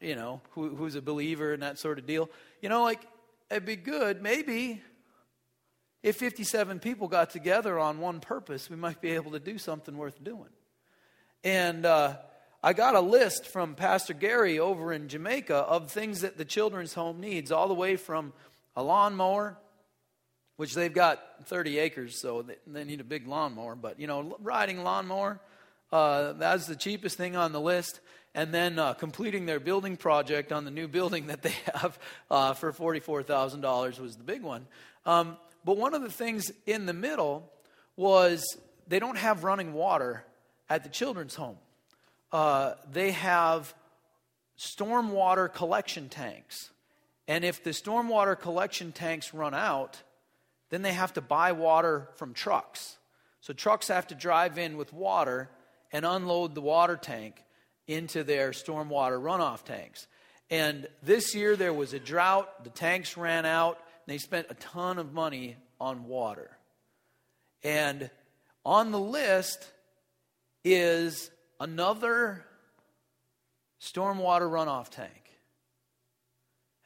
you 0.00 0.16
know, 0.16 0.40
who, 0.50 0.74
who's 0.74 0.96
a 0.96 1.02
believer 1.02 1.52
and 1.52 1.62
that 1.62 1.78
sort 1.78 1.98
of 1.98 2.06
deal. 2.06 2.28
You 2.60 2.68
know, 2.68 2.82
like, 2.82 3.00
it'd 3.50 3.64
be 3.64 3.76
good, 3.76 4.20
maybe, 4.20 4.82
if 6.04 6.16
57 6.16 6.80
people 6.80 7.08
got 7.08 7.30
together 7.30 7.78
on 7.78 7.98
one 7.98 8.20
purpose, 8.20 8.68
we 8.68 8.76
might 8.76 9.00
be 9.00 9.12
able 9.12 9.30
to 9.30 9.40
do 9.40 9.56
something 9.56 9.96
worth 9.96 10.22
doing. 10.22 10.50
And 11.42 11.86
uh, 11.86 12.18
I 12.62 12.74
got 12.74 12.94
a 12.94 13.00
list 13.00 13.46
from 13.46 13.74
Pastor 13.74 14.12
Gary 14.12 14.58
over 14.58 14.92
in 14.92 15.08
Jamaica 15.08 15.54
of 15.54 15.90
things 15.90 16.20
that 16.20 16.36
the 16.36 16.44
children's 16.44 16.92
home 16.92 17.22
needs, 17.22 17.50
all 17.50 17.68
the 17.68 17.74
way 17.74 17.96
from 17.96 18.34
a 18.76 18.82
lawnmower, 18.82 19.56
which 20.56 20.74
they've 20.74 20.92
got 20.92 21.22
30 21.46 21.78
acres, 21.78 22.20
so 22.20 22.44
they 22.66 22.84
need 22.84 23.00
a 23.00 23.04
big 23.04 23.26
lawnmower. 23.26 23.74
But, 23.74 23.98
you 23.98 24.06
know, 24.06 24.36
riding 24.42 24.84
lawnmower, 24.84 25.40
uh, 25.90 26.34
that's 26.34 26.66
the 26.66 26.76
cheapest 26.76 27.16
thing 27.16 27.34
on 27.34 27.52
the 27.52 27.60
list. 27.62 28.00
And 28.34 28.52
then 28.52 28.78
uh, 28.78 28.92
completing 28.92 29.46
their 29.46 29.60
building 29.60 29.96
project 29.96 30.52
on 30.52 30.66
the 30.66 30.70
new 30.70 30.86
building 30.98 31.28
that 31.28 31.40
they 31.40 31.54
have 31.72 31.98
uh, 32.30 32.52
for 32.52 32.74
$44,000 32.74 33.98
was 34.00 34.16
the 34.16 34.24
big 34.24 34.42
one. 34.42 34.66
Um, 35.06 35.38
but 35.64 35.76
one 35.76 35.94
of 35.94 36.02
the 36.02 36.10
things 36.10 36.50
in 36.66 36.86
the 36.86 36.92
middle 36.92 37.50
was 37.96 38.44
they 38.86 38.98
don't 38.98 39.16
have 39.16 39.44
running 39.44 39.72
water 39.72 40.24
at 40.68 40.82
the 40.82 40.90
children's 40.90 41.34
home. 41.34 41.56
Uh, 42.32 42.74
they 42.90 43.12
have 43.12 43.74
stormwater 44.58 45.52
collection 45.52 46.08
tanks. 46.08 46.70
And 47.26 47.44
if 47.44 47.62
the 47.62 47.70
stormwater 47.70 48.38
collection 48.38 48.92
tanks 48.92 49.32
run 49.32 49.54
out, 49.54 50.02
then 50.70 50.82
they 50.82 50.92
have 50.92 51.12
to 51.14 51.20
buy 51.20 51.52
water 51.52 52.08
from 52.16 52.34
trucks. 52.34 52.98
So 53.40 53.52
trucks 53.52 53.88
have 53.88 54.06
to 54.08 54.14
drive 54.14 54.58
in 54.58 54.76
with 54.76 54.92
water 54.92 55.48
and 55.92 56.04
unload 56.04 56.54
the 56.54 56.60
water 56.60 56.96
tank 56.96 57.42
into 57.86 58.24
their 58.24 58.50
stormwater 58.50 59.20
runoff 59.20 59.64
tanks. 59.64 60.06
And 60.50 60.88
this 61.02 61.34
year 61.34 61.56
there 61.56 61.72
was 61.72 61.92
a 61.92 61.98
drought, 61.98 62.64
the 62.64 62.70
tanks 62.70 63.16
ran 63.16 63.46
out, 63.46 63.78
they 64.06 64.18
spent 64.18 64.46
a 64.50 64.54
ton 64.54 64.98
of 64.98 65.12
money 65.12 65.56
on 65.80 66.06
water. 66.06 66.56
And 67.62 68.10
on 68.64 68.90
the 68.92 69.00
list 69.00 69.66
is 70.64 71.30
another 71.60 72.44
stormwater 73.80 74.50
runoff 74.50 74.90
tank. 74.90 75.10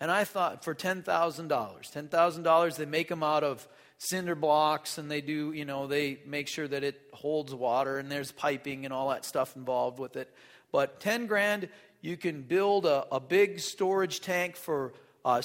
And 0.00 0.10
I 0.10 0.24
thought 0.24 0.64
for 0.64 0.74
$10,000, 0.74 1.04
$10,000, 1.48 2.76
they 2.76 2.86
make 2.86 3.08
them 3.08 3.22
out 3.22 3.42
of 3.42 3.66
cinder 3.98 4.36
blocks 4.36 4.96
and 4.98 5.10
they 5.10 5.20
do, 5.20 5.52
you 5.52 5.64
know, 5.64 5.88
they 5.88 6.20
make 6.24 6.46
sure 6.46 6.68
that 6.68 6.84
it 6.84 7.00
holds 7.12 7.52
water 7.52 7.98
and 7.98 8.10
there's 8.10 8.30
piping 8.30 8.84
and 8.84 8.94
all 8.94 9.08
that 9.10 9.24
stuff 9.24 9.56
involved 9.56 9.98
with 9.98 10.16
it. 10.16 10.32
But 10.70 11.00
10 11.00 11.26
grand, 11.26 11.68
you 12.00 12.16
can 12.16 12.42
build 12.42 12.86
a, 12.86 13.06
a 13.10 13.18
big 13.18 13.58
storage 13.58 14.20
tank 14.20 14.54
for 14.54 14.92
uh, 15.24 15.40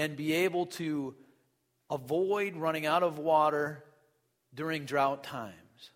and 0.00 0.16
be 0.16 0.32
able 0.32 0.64
to 0.64 1.14
avoid 1.90 2.56
running 2.56 2.86
out 2.86 3.02
of 3.02 3.18
water 3.18 3.84
during 4.54 4.86
drought 4.86 5.22
times. 5.22 5.90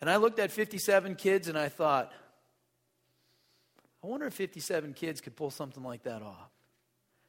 And 0.00 0.10
I 0.10 0.16
looked 0.16 0.40
at 0.40 0.50
57 0.50 1.14
kids 1.14 1.46
and 1.46 1.56
I 1.56 1.68
thought, 1.68 2.12
I 4.02 4.08
wonder 4.08 4.26
if 4.26 4.34
57 4.34 4.94
kids 4.94 5.20
could 5.20 5.36
pull 5.36 5.50
something 5.50 5.84
like 5.84 6.02
that 6.02 6.22
off. 6.22 6.50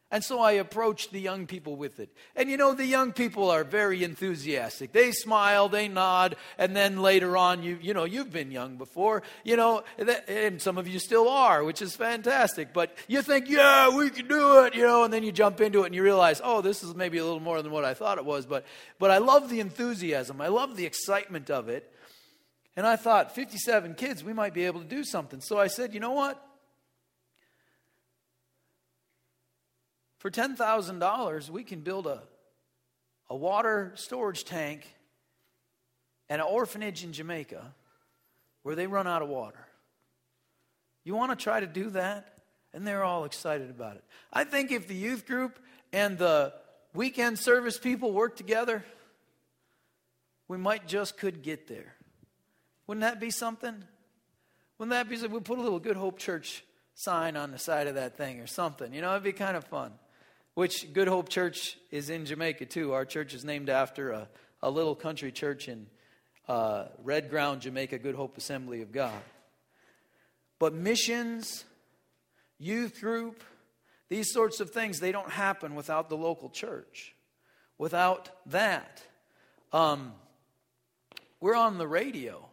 And 0.09 0.23
so 0.23 0.39
I 0.39 0.53
approached 0.53 1.11
the 1.11 1.19
young 1.19 1.47
people 1.47 1.75
with 1.75 1.99
it. 1.99 2.09
And 2.33 2.49
you 2.49 2.55
know, 2.55 2.73
the 2.73 2.85
young 2.85 3.11
people 3.11 3.49
are 3.49 3.65
very 3.65 4.05
enthusiastic. 4.05 4.93
They 4.93 5.11
smile, 5.11 5.67
they 5.67 5.89
nod, 5.89 6.37
and 6.57 6.73
then 6.73 7.01
later 7.01 7.35
on, 7.35 7.61
you, 7.61 7.77
you 7.81 7.93
know, 7.93 8.05
you've 8.05 8.31
been 8.31 8.49
young 8.49 8.77
before, 8.77 9.23
you 9.43 9.57
know, 9.57 9.83
and 10.29 10.61
some 10.61 10.77
of 10.77 10.87
you 10.87 10.99
still 10.99 11.27
are, 11.27 11.61
which 11.61 11.81
is 11.81 11.93
fantastic. 11.93 12.71
But 12.71 12.95
you 13.09 13.21
think, 13.21 13.49
yeah, 13.49 13.93
we 13.93 14.09
can 14.09 14.29
do 14.29 14.63
it, 14.63 14.75
you 14.75 14.83
know, 14.83 15.03
and 15.03 15.13
then 15.13 15.23
you 15.23 15.33
jump 15.33 15.59
into 15.59 15.83
it 15.83 15.87
and 15.87 15.95
you 15.95 16.03
realize, 16.03 16.39
oh, 16.41 16.61
this 16.61 16.83
is 16.83 16.95
maybe 16.95 17.17
a 17.17 17.25
little 17.25 17.41
more 17.41 17.61
than 17.61 17.73
what 17.73 17.83
I 17.83 17.93
thought 17.93 18.17
it 18.17 18.25
was. 18.25 18.45
But, 18.45 18.65
but 18.99 19.11
I 19.11 19.17
love 19.17 19.49
the 19.49 19.59
enthusiasm, 19.59 20.39
I 20.39 20.47
love 20.47 20.77
the 20.77 20.85
excitement 20.85 21.49
of 21.49 21.67
it. 21.67 21.91
And 22.77 22.87
I 22.87 22.95
thought, 22.95 23.35
57 23.35 23.95
kids, 23.95 24.23
we 24.23 24.33
might 24.33 24.53
be 24.53 24.65
able 24.65 24.81
to 24.81 24.87
do 24.87 25.03
something. 25.03 25.41
So 25.41 25.57
I 25.57 25.67
said, 25.67 25.93
you 25.93 25.99
know 25.99 26.11
what? 26.11 26.41
For 30.19 30.31
$10,000, 30.31 31.49
we 31.49 31.63
can 31.63 31.81
build 31.81 32.07
a, 32.07 32.21
a 33.29 33.35
water 33.35 33.91
storage 33.95 34.43
tank 34.45 34.87
and 36.29 36.41
an 36.41 36.47
orphanage 36.47 37.03
in 37.03 37.13
Jamaica 37.13 37.73
where 38.63 38.75
they 38.75 38.87
run 38.87 39.07
out 39.07 39.21
of 39.21 39.29
water. 39.29 39.67
You 41.03 41.15
want 41.15 41.37
to 41.37 41.41
try 41.41 41.59
to 41.59 41.67
do 41.67 41.91
that? 41.91 42.33
And 42.73 42.85
they're 42.85 43.03
all 43.03 43.23
excited 43.23 43.69
about 43.69 43.95
it. 43.95 44.03
I 44.31 44.43
think 44.43 44.71
if 44.71 44.87
the 44.87 44.95
youth 44.95 45.25
group 45.25 45.57
and 45.93 46.17
the 46.17 46.53
weekend 46.93 47.39
service 47.39 47.77
people 47.79 48.11
work 48.11 48.35
together, 48.35 48.83
we 50.47 50.57
might 50.57 50.87
just 50.87 51.17
could 51.17 51.43
get 51.43 51.67
there. 51.67 51.95
Wouldn't 52.85 53.01
that 53.01 53.19
be 53.19 53.31
something? 53.31 53.83
Wouldn't 54.77 54.91
that 54.91 55.09
be 55.09 55.15
something? 55.15 55.33
We 55.33 55.39
put 55.39 55.59
a 55.59 55.61
little 55.61 55.79
Good 55.79 55.95
Hope 55.95 56.19
Church 56.19 56.63
sign 56.93 57.37
on 57.37 57.51
the 57.51 57.59
side 57.59 57.87
of 57.87 57.95
that 57.95 58.17
thing 58.17 58.39
or 58.41 58.47
something. 58.47 58.93
You 58.93 59.01
know, 59.01 59.11
it'd 59.11 59.23
be 59.23 59.31
kind 59.31 59.55
of 59.55 59.63
fun 59.63 59.93
which 60.57 60.91
Good 60.91 61.07
Hope 61.07 61.29
Church 61.29 61.77
is 61.91 62.09
in 62.09 62.25
Jamaica 62.25 62.65
too. 62.65 62.93
Our 62.93 63.05
church 63.05 63.35
is 63.35 63.45
named 63.45 63.69
after 63.69 64.09
a, 64.09 64.27
a 64.63 64.71
little 64.71 64.95
country 64.95 65.31
church 65.31 65.67
in 65.67 65.85
uh, 66.47 66.85
Red 67.03 67.29
Ground, 67.29 67.61
Jamaica, 67.61 67.99
Good 67.99 68.15
Hope 68.15 68.35
Assembly 68.39 68.81
of 68.81 68.91
God. 68.91 69.21
But 70.57 70.73
missions, 70.73 71.63
youth 72.57 72.99
group, 72.99 73.43
these 74.09 74.33
sorts 74.33 74.59
of 74.59 74.71
things, 74.71 74.99
they 74.99 75.11
don't 75.11 75.29
happen 75.29 75.75
without 75.75 76.09
the 76.09 76.17
local 76.17 76.49
church. 76.49 77.13
Without 77.77 78.31
that, 78.47 79.03
um, 79.71 80.11
we're 81.39 81.53
on 81.55 81.77
the 81.77 81.87
radio. 81.87 82.43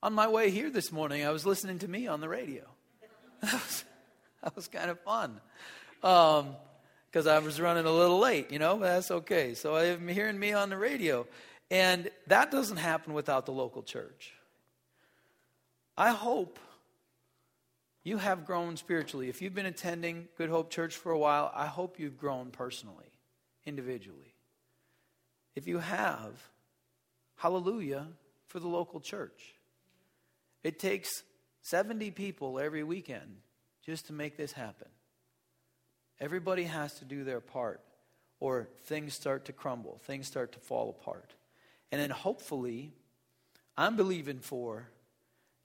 On 0.00 0.12
my 0.12 0.28
way 0.28 0.50
here 0.50 0.70
this 0.70 0.92
morning, 0.92 1.26
I 1.26 1.30
was 1.30 1.44
listening 1.44 1.80
to 1.80 1.88
me 1.88 2.06
on 2.06 2.20
the 2.20 2.28
radio. 2.28 2.62
that, 3.42 3.52
was, 3.52 3.84
that 4.44 4.54
was 4.54 4.68
kind 4.68 4.90
of 4.90 5.00
fun. 5.00 5.40
Um, 6.04 6.54
because 7.12 7.26
I 7.26 7.38
was 7.40 7.60
running 7.60 7.84
a 7.84 7.92
little 7.92 8.18
late, 8.18 8.50
you 8.50 8.58
know, 8.58 8.78
but 8.78 8.86
that's 8.86 9.10
okay. 9.10 9.52
So 9.52 9.76
I'm 9.76 10.08
hearing 10.08 10.38
me 10.38 10.54
on 10.54 10.70
the 10.70 10.78
radio. 10.78 11.26
And 11.70 12.10
that 12.28 12.50
doesn't 12.50 12.78
happen 12.78 13.12
without 13.12 13.44
the 13.44 13.52
local 13.52 13.82
church. 13.82 14.32
I 15.96 16.10
hope 16.10 16.58
you 18.02 18.16
have 18.16 18.46
grown 18.46 18.78
spiritually. 18.78 19.28
If 19.28 19.42
you've 19.42 19.54
been 19.54 19.66
attending 19.66 20.28
Good 20.38 20.48
Hope 20.48 20.70
Church 20.70 20.96
for 20.96 21.12
a 21.12 21.18
while, 21.18 21.52
I 21.54 21.66
hope 21.66 21.98
you've 21.98 22.16
grown 22.16 22.50
personally, 22.50 23.12
individually. 23.66 24.34
If 25.54 25.68
you 25.68 25.80
have, 25.80 26.32
hallelujah 27.36 28.06
for 28.48 28.58
the 28.58 28.68
local 28.68 29.00
church. 29.00 29.54
It 30.64 30.78
takes 30.78 31.24
70 31.60 32.10
people 32.12 32.58
every 32.58 32.84
weekend 32.84 33.36
just 33.84 34.06
to 34.06 34.14
make 34.14 34.38
this 34.38 34.52
happen. 34.52 34.88
Everybody 36.20 36.64
has 36.64 36.94
to 36.94 37.04
do 37.04 37.24
their 37.24 37.40
part, 37.40 37.80
or 38.40 38.68
things 38.84 39.14
start 39.14 39.44
to 39.46 39.52
crumble, 39.52 40.00
things 40.04 40.26
start 40.26 40.52
to 40.52 40.60
fall 40.60 40.90
apart. 40.90 41.34
And 41.90 42.00
then 42.00 42.10
hopefully, 42.10 42.92
I'm 43.76 43.96
believing 43.96 44.38
for 44.38 44.88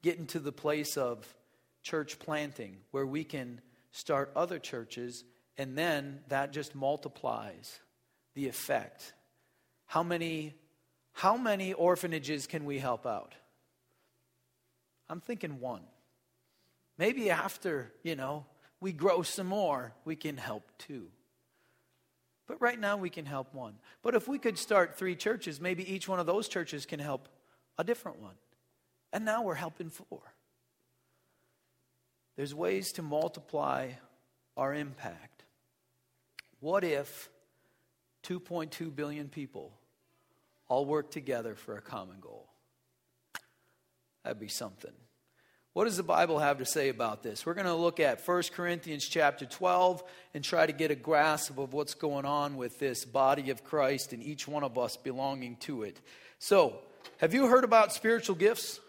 getting 0.02 0.28
to 0.28 0.40
the 0.40 0.52
place 0.52 0.98
of 0.98 1.28
church 1.84 2.20
planting 2.20 2.78
where 2.92 3.06
we 3.06 3.24
can 3.24 3.62
start 3.92 4.32
other 4.36 4.60
churches, 4.60 5.24
and 5.58 5.78
then 5.78 6.20
that 6.28 6.52
just 6.54 6.76
multiplies 6.76 7.80
the 8.36 8.48
effect. 8.48 9.14
How 9.86 10.04
many, 10.04 10.54
how 11.14 11.38
many 11.38 11.74
orphanages 11.74 12.46
can 12.46 12.66
we 12.66 12.78
help 12.78 13.06
out? 13.06 13.36
I'm 15.10 15.22
thinking 15.22 15.60
one. 15.60 15.84
Maybe 16.98 17.30
after, 17.30 17.94
you 18.04 18.16
know, 18.16 18.46
we 18.80 18.92
grow 18.92 19.22
some 19.22 19.48
more, 19.48 19.94
we 20.06 20.16
can 20.16 20.38
help 20.38 20.72
two. 20.78 21.08
But 22.48 22.62
right 22.62 22.80
now, 22.80 22.96
we 22.98 23.10
can 23.10 23.26
help 23.26 23.54
one. 23.54 23.74
But 24.02 24.16
if 24.16 24.28
we 24.28 24.40
could 24.40 24.58
start 24.58 24.98
three 24.98 25.16
churches, 25.16 25.60
maybe 25.60 25.92
each 25.92 26.08
one 26.08 26.20
of 26.20 26.26
those 26.26 26.48
churches 26.48 26.86
can 26.86 27.00
help 27.00 27.28
a 27.78 27.84
different 27.84 28.22
one. 28.22 28.36
And 29.12 29.26
now 29.26 29.44
we're 29.44 29.56
helping 29.56 29.90
four. 29.90 30.22
There's 32.38 32.56
ways 32.56 32.94
to 32.94 33.02
multiply 33.02 33.92
our 34.56 34.74
impact. 34.74 35.44
What 36.60 36.84
if 36.84 37.30
2.2 38.24 38.96
billion 38.96 39.28
people 39.28 39.74
all 40.68 40.86
work 40.86 41.12
together 41.12 41.56
for 41.56 41.78
a 41.78 41.82
common 41.82 42.20
goal? 42.22 42.48
That'd 44.24 44.40
be 44.40 44.48
something. 44.48 44.92
What 45.78 45.84
does 45.84 45.98
the 45.98 46.02
Bible 46.02 46.40
have 46.40 46.58
to 46.58 46.66
say 46.66 46.90
about 46.90 47.22
this? 47.22 47.46
We're 47.46 47.54
going 47.54 47.68
to 47.68 47.76
look 47.76 48.00
at 48.00 48.28
1 48.28 48.44
Corinthians 48.56 49.08
chapter 49.08 49.46
12 49.46 50.04
and 50.34 50.44
try 50.44 50.66
to 50.66 50.74
get 50.74 50.90
a 50.90 50.96
grasp 50.96 51.56
of 51.60 51.72
what's 51.72 51.94
going 51.94 52.26
on 52.26 52.58
with 52.58 52.80
this 52.80 53.06
body 53.06 53.52
of 53.52 53.64
Christ 53.64 54.12
and 54.12 54.24
each 54.24 54.48
one 54.48 54.64
of 54.64 54.76
us 54.80 54.98
belonging 54.98 55.56
to 55.58 55.84
it. 55.84 56.02
So, 56.40 56.80
have 57.18 57.36
you 57.36 57.46
heard 57.46 57.64
about 57.64 57.94
spiritual 57.94 58.36
gifts? 58.36 58.80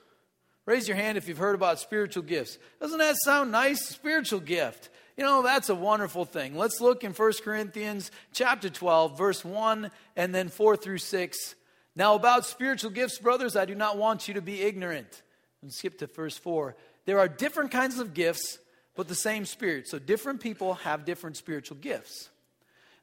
Raise 0.65 0.89
your 0.89 0.97
hand 0.97 1.19
if 1.19 1.29
you've 1.29 1.37
heard 1.37 1.55
about 1.55 1.79
spiritual 1.79 2.23
gifts. 2.23 2.57
Doesn't 2.81 3.01
that 3.01 3.17
sound 3.23 3.53
nice? 3.53 3.87
Spiritual 3.87 4.41
gift. 4.41 4.89
You 5.19 5.25
know, 5.25 5.43
that's 5.43 5.69
a 5.69 5.75
wonderful 5.75 6.25
thing. 6.25 6.57
Let's 6.57 6.81
look 6.81 7.05
in 7.05 7.13
1 7.13 7.33
Corinthians 7.45 8.11
chapter 8.33 8.71
12, 8.71 9.19
verse 9.19 9.45
1 9.45 9.91
and 10.17 10.35
then 10.35 10.49
4 10.49 10.75
through 10.75 10.97
6. 10.97 11.55
Now, 11.95 12.15
about 12.15 12.47
spiritual 12.47 12.93
gifts, 12.93 13.19
brothers, 13.19 13.57
I 13.57 13.67
do 13.67 13.75
not 13.75 13.99
want 13.99 14.27
you 14.27 14.33
to 14.33 14.41
be 14.41 14.63
ignorant. 14.63 15.21
And 15.63 15.73
skip 15.73 15.99
to 15.99 16.07
verse 16.07 16.37
4. 16.37 16.77
There 17.05 17.19
are 17.19 17.29
different 17.29 17.71
kinds 17.71 17.99
of 17.99 18.15
gifts, 18.15 18.59
but 18.95 19.09
the 19.09 19.15
same 19.15 19.45
Spirit. 19.45 19.89
So 19.89 19.99
different 19.99 20.41
people 20.41 20.75
have 20.75 21.05
different 21.05 21.37
spiritual 21.37 21.79
gifts. 21.79 22.31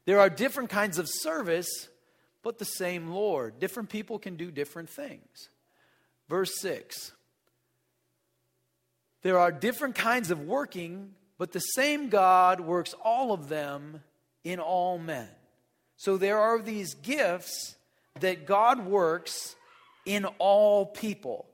There 0.05 0.19
are 0.19 0.29
different 0.29 0.69
kinds 0.69 0.99
of 0.99 1.07
service, 1.09 1.89
but 2.43 2.59
the 2.59 2.65
same 2.65 3.09
Lord. 3.09 3.59
Different 3.59 3.89
people 3.89 4.19
can 4.19 4.35
do 4.35 4.51
different 4.51 4.89
things. 4.89 5.49
Verse 6.29 6.59
6 6.59 7.11
There 9.23 9.39
are 9.39 9.51
different 9.51 9.95
kinds 9.95 10.31
of 10.31 10.41
working, 10.41 11.13
but 11.37 11.51
the 11.51 11.59
same 11.59 12.09
God 12.09 12.61
works 12.61 12.93
all 13.03 13.31
of 13.31 13.49
them 13.49 14.03
in 14.43 14.59
all 14.59 14.97
men. 14.97 15.27
So 15.97 16.17
there 16.17 16.39
are 16.39 16.61
these 16.61 16.93
gifts 16.93 17.75
that 18.19 18.45
God 18.45 18.85
works 18.85 19.55
in 20.05 20.25
all 20.37 20.85
people. 20.85 21.47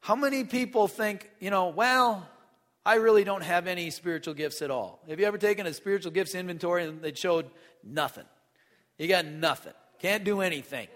How 0.00 0.14
many 0.14 0.44
people 0.44 0.88
think, 0.88 1.30
you 1.40 1.50
know, 1.50 1.68
well, 1.68 2.26
I 2.84 2.94
really 2.94 3.24
don't 3.24 3.42
have 3.42 3.66
any 3.66 3.90
spiritual 3.90 4.34
gifts 4.34 4.62
at 4.62 4.70
all? 4.70 5.00
Have 5.08 5.20
you 5.20 5.26
ever 5.26 5.38
taken 5.38 5.66
a 5.66 5.74
spiritual 5.74 6.12
gifts 6.12 6.34
inventory 6.34 6.84
and 6.84 7.04
it 7.04 7.18
showed 7.18 7.50
nothing? 7.84 8.24
You 8.96 9.08
got 9.08 9.26
nothing. 9.26 9.74
Can't 10.00 10.24
do 10.24 10.40
anything. 10.40 10.88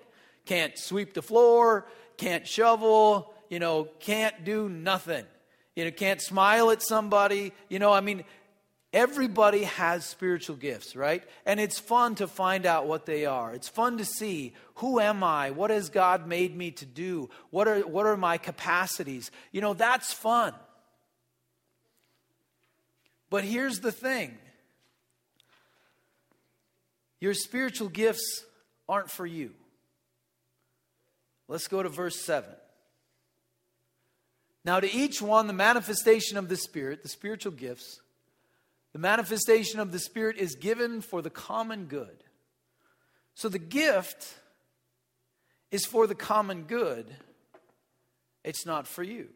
Can't 0.47 0.77
sweep 0.79 1.15
the 1.15 1.23
floor, 1.23 1.87
can't 2.17 2.47
shovel, 2.47 3.35
you 3.49 3.59
know, 3.59 3.89
can't 4.01 4.45
do 4.45 4.69
nothing. 4.69 5.25
You 5.77 5.85
know, 5.85 5.91
can't 5.91 6.21
smile 6.21 6.71
at 6.71 6.83
somebody. 6.83 7.53
You 7.69 7.79
know, 7.79 7.93
I 7.93 8.01
mean, 8.01 8.25
Everybody 8.93 9.65
has 9.65 10.05
spiritual 10.05 10.57
gifts, 10.57 10.95
right? 10.95 11.25
And 11.47 11.59
it's 11.59 11.79
fun 11.79 12.15
to 12.17 12.27
find 12.27 12.67
out 12.67 12.87
what 12.87 13.07
they 13.07 13.25
are. 13.25 13.55
It's 13.55 13.69
fun 13.69 13.97
to 13.99 14.05
see 14.05 14.53
who 14.77 15.01
am 15.01 15.25
I? 15.25 15.51
What 15.51 15.71
has 15.71 15.89
God 15.89 16.27
made 16.27 16.55
me 16.55 16.73
to 16.73 16.85
do? 16.85 17.31
What 17.49 17.69
are, 17.69 17.81
what 17.81 18.05
are 18.05 18.19
my 18.19 18.37
capacities? 18.37 19.31
You 19.51 19.63
know, 19.63 19.73
that's 19.73 20.13
fun. 20.13 20.53
But 23.31 23.45
here's 23.45 23.81
the 23.81 23.93
thing 23.93 24.37
your 27.19 27.33
spiritual 27.33 27.89
gifts 27.89 28.45
aren't 28.87 29.11
for 29.11 29.25
you. 29.25 29.53
Let's 31.49 31.67
go 31.67 31.83
to 31.83 31.89
verse 31.89 32.21
7. 32.21 32.51
Now, 34.67 34.81
to 34.81 34.93
each 34.93 35.23
one, 35.23 35.47
the 35.47 35.55
manifestation 35.55 36.37
of 36.37 36.51
the 36.51 36.57
Spirit, 36.59 37.03
the 37.03 37.09
spiritual 37.09 37.53
gifts, 37.53 38.02
the 38.93 38.99
manifestation 38.99 39.81
of 39.81 39.93
the 39.93 39.99
Spirit 39.99 40.37
is 40.37 40.55
given 40.55 41.01
for 41.01 41.23
the 41.23 41.31
common 41.31 41.87
good. 41.87 42.25
So 43.35 43.49
the 43.49 43.59
gift 43.59 44.35
is 45.71 45.87
for 45.87 46.07
the 46.07 46.15
common 46.15 46.65
good, 46.65 47.07
it's 48.45 48.67
not 48.67 48.87
for 48.87 49.03
you. 49.03 49.29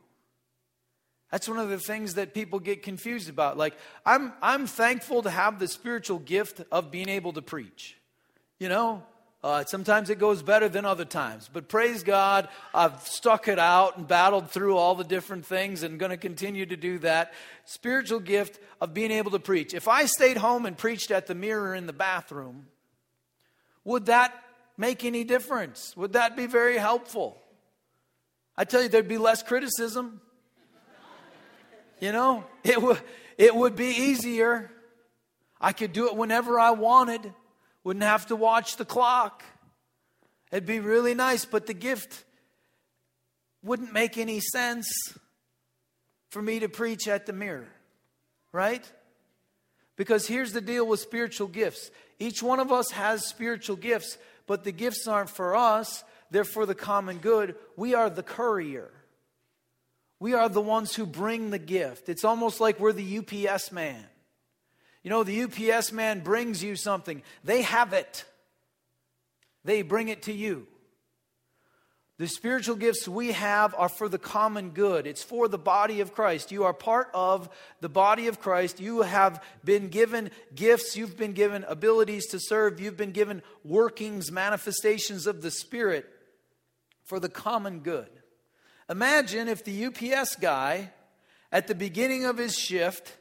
That's 1.31 1.49
one 1.49 1.59
of 1.59 1.69
the 1.69 1.79
things 1.79 2.15
that 2.15 2.35
people 2.35 2.61
get 2.61 2.83
confused 2.83 3.29
about. 3.29 3.57
Like, 3.57 3.75
I'm, 4.05 4.33
I'm 4.41 4.67
thankful 4.67 5.23
to 5.23 5.31
have 5.31 5.59
the 5.59 5.67
spiritual 5.67 6.19
gift 6.19 6.63
of 6.71 6.91
being 6.91 7.09
able 7.09 7.33
to 7.33 7.43
preach. 7.43 7.97
You 8.59 8.69
know, 8.69 9.03
uh, 9.43 9.65
sometimes 9.65 10.11
it 10.11 10.19
goes 10.19 10.43
better 10.43 10.69
than 10.69 10.85
other 10.85 11.05
times. 11.05 11.49
But 11.53 11.69
praise 11.69 12.03
God, 12.03 12.49
I've 12.75 13.01
stuck 13.07 13.49
it 13.49 13.59
out 13.59 13.97
and 13.97 14.09
battled 14.09 14.51
through 14.51 14.77
all 14.77 14.95
the 14.95 15.05
different 15.05 15.47
things 15.47 15.83
and 15.83 15.99
going 15.99 16.11
to 16.11 16.17
continue 16.17 16.67
to 16.67 16.77
do 16.77 16.99
that. 17.01 17.33
Spiritual 17.65 18.21
gift 18.21 18.59
of 18.81 18.95
being 18.95 19.11
able 19.11 19.31
to 19.33 19.39
preach. 19.39 19.75
If 19.75 19.89
I 19.89 20.07
stayed 20.07 20.37
home 20.37 20.67
and 20.67 20.77
preached 20.77 21.11
at 21.11 21.27
the 21.27 21.35
mirror 21.35 21.75
in 21.75 21.87
the 21.87 21.93
bathroom, 21.93 22.67
would 23.85 24.07
that 24.07 24.35
make 24.77 25.05
any 25.05 25.23
difference? 25.23 25.97
Would 25.97 26.15
that 26.15 26.37
be 26.37 26.47
very 26.47 26.77
helpful? 26.77 27.41
I 28.57 28.65
tell 28.65 28.83
you, 28.83 28.89
there'd 28.89 29.07
be 29.07 29.19
less 29.19 29.43
criticism. 29.43 30.21
You 32.01 32.13
know, 32.13 32.45
it 32.65 32.81
would, 32.81 33.01
it 33.39 33.55
would 33.55 33.77
be 33.77 33.87
easier. 33.87 34.71
I 35.61 35.73
could 35.73 35.93
do 35.93 36.09
it 36.09 36.17
whenever 36.17 36.59
I 36.59 36.73
wanted. 36.73 37.33
Wouldn't 37.87 38.03
have 38.03 38.27
to 38.27 38.35
watch 38.35 38.79
the 38.79 38.85
clock. 38.85 39.45
It'd 40.51 40.67
be 40.67 40.81
really 40.81 41.15
nice, 41.15 41.45
but 41.45 41.67
the 41.67 41.73
gift 41.73 42.25
wouldn't 43.63 43.93
make 43.93 44.19
any 44.19 44.41
sense 44.41 44.89
for 46.31 46.43
me 46.43 46.59
to 46.59 46.69
preach 46.69 47.07
at 47.07 47.27
the 47.27 47.33
mirror, 47.33 47.69
right? 48.51 48.85
Because 49.95 50.27
here's 50.27 50.53
the 50.53 50.61
deal 50.61 50.85
with 50.85 50.99
spiritual 50.99 51.47
gifts 51.47 51.93
each 52.19 52.43
one 52.43 52.59
of 52.59 52.73
us 52.73 52.91
has 52.91 53.25
spiritual 53.25 53.77
gifts, 53.77 54.19
but 54.49 54.65
the 54.65 54.73
gifts 54.73 55.07
aren't 55.07 55.31
for 55.31 55.55
us, 55.55 56.03
they're 56.33 56.43
for 56.43 56.67
the 56.67 56.75
common 56.75 57.19
good. 57.19 57.55
We 57.77 57.95
are 57.95 58.11
the 58.11 58.25
courier. 58.25 58.91
We 60.19 60.35
are 60.35 60.49
the 60.49 60.61
ones 60.61 60.97
who 60.97 61.07
bring 61.07 61.51
the 61.51 61.61
gift. 61.61 62.09
It's 62.09 62.25
almost 62.25 62.61
like 62.61 62.81
we're 62.81 62.91
the 62.91 63.19
UPS 63.19 63.71
man. 63.71 64.05
You 65.07 65.11
know, 65.11 65.23
the 65.23 65.45
UPS 65.45 65.93
man 65.93 66.19
brings 66.19 66.65
you 66.65 66.75
something, 66.75 67.23
they 67.45 67.63
have 67.63 67.93
it, 67.93 68.25
they 69.65 69.83
bring 69.83 70.09
it 70.09 70.23
to 70.23 70.33
you. 70.33 70.67
The 72.19 72.27
spiritual 72.27 72.75
gifts 72.75 73.07
we 73.07 73.31
have 73.31 73.73
are 73.79 73.89
for 73.89 74.09
the 74.09 74.19
common 74.19 74.71
good. 74.71 75.07
It's 75.07 75.23
for 75.23 75.47
the 75.47 75.59
body 75.59 76.01
of 76.01 76.13
Christ. 76.13 76.51
You 76.51 76.65
are 76.65 76.73
part 76.73 77.09
of 77.15 77.49
the 77.81 77.89
body 77.89 78.27
of 78.27 78.41
Christ. 78.41 78.81
You 78.81 79.03
have 79.03 79.41
been 79.63 79.91
given 79.91 80.33
gifts. 80.57 80.97
You've 80.97 81.17
been 81.17 81.35
given 81.35 81.65
abilities 81.69 82.27
to 82.31 82.41
serve. 82.41 82.81
You've 82.81 82.97
been 82.97 83.13
given 83.13 83.43
workings, 83.63 84.33
manifestations 84.33 85.29
of 85.29 85.41
the 85.41 85.53
Spirit 85.53 86.07
for 87.05 87.21
the 87.21 87.29
common 87.29 87.79
good. 87.79 88.11
Imagine 88.91 89.47
if 89.47 89.63
the 89.63 89.85
UPS 89.85 90.35
guy, 90.35 90.91
at 91.53 91.69
the 91.69 91.77
beginning 91.77 92.25
of 92.25 92.39
his 92.39 92.59
shift, 92.59 93.17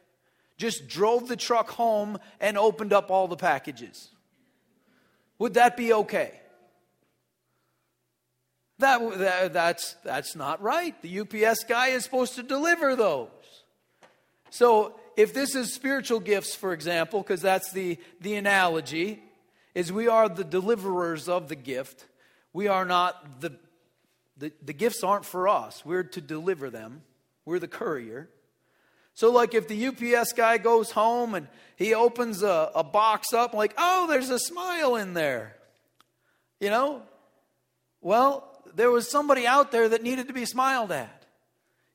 just 0.58 0.88
drove 0.88 1.28
the 1.28 1.36
truck 1.36 1.70
home 1.70 2.18
and 2.40 2.58
opened 2.58 2.94
up 2.94 3.12
all 3.12 3.28
the 3.28 3.36
packages. 3.36 4.10
Would 5.40 5.56
that 5.56 5.76
be 5.76 5.94
okay? 5.94 6.32
That, 8.80 9.18
that, 9.20 9.54
that's, 9.54 9.94
that's 10.04 10.36
not 10.36 10.62
right. 10.62 11.00
The 11.02 11.20
UPS 11.22 11.64
guy 11.64 11.88
is 11.88 12.04
supposed 12.04 12.36
to 12.36 12.44
deliver 12.44 12.96
those. 12.96 13.30
So, 14.50 15.00
if 15.18 15.34
this 15.34 15.56
is 15.56 15.74
spiritual 15.74 16.20
gifts, 16.20 16.56
for 16.56 16.74
example, 16.74 17.22
because 17.22 17.42
that's 17.42 17.72
the, 17.72 17.98
the 18.20 18.36
analogy, 18.36 19.24
is 19.74 19.92
we 19.92 20.08
are 20.08 20.28
the 20.28 20.44
deliverers 20.44 21.30
of 21.30 21.48
the 21.48 21.56
gift. 21.56 22.06
We 22.52 22.68
are 22.68 22.86
not 22.86 23.42
the, 23.42 23.58
the, 24.38 24.52
the 24.62 24.74
gifts 24.74 25.04
aren't 25.04 25.26
for 25.26 25.48
us. 25.48 25.86
We're 25.86 26.04
to 26.04 26.22
deliver 26.22 26.70
them. 26.70 27.04
We're 27.46 27.60
the 27.60 27.68
courier. 27.68 28.30
So, 29.16 29.32
like, 29.32 29.54
if 29.54 29.68
the 29.68 29.88
UPS 29.88 30.34
guy 30.34 30.58
goes 30.58 30.92
home 30.92 31.36
and 31.36 31.48
he 31.78 31.94
opens 31.94 32.44
a, 32.44 32.70
a 32.76 32.84
box 32.84 33.34
up, 33.34 33.54
like, 33.54 33.74
oh, 33.78 34.08
there's 34.08 34.30
a 34.30 34.38
smile 34.38 34.98
in 34.98 35.14
there. 35.14 35.56
You 36.60 36.70
know? 36.70 37.02
Well, 38.02 38.62
there 38.76 38.92
was 38.92 39.10
somebody 39.10 39.48
out 39.48 39.72
there 39.72 39.90
that 39.90 40.04
needed 40.04 40.28
to 40.28 40.34
be 40.34 40.46
smiled 40.46 40.92
at. 40.92 41.26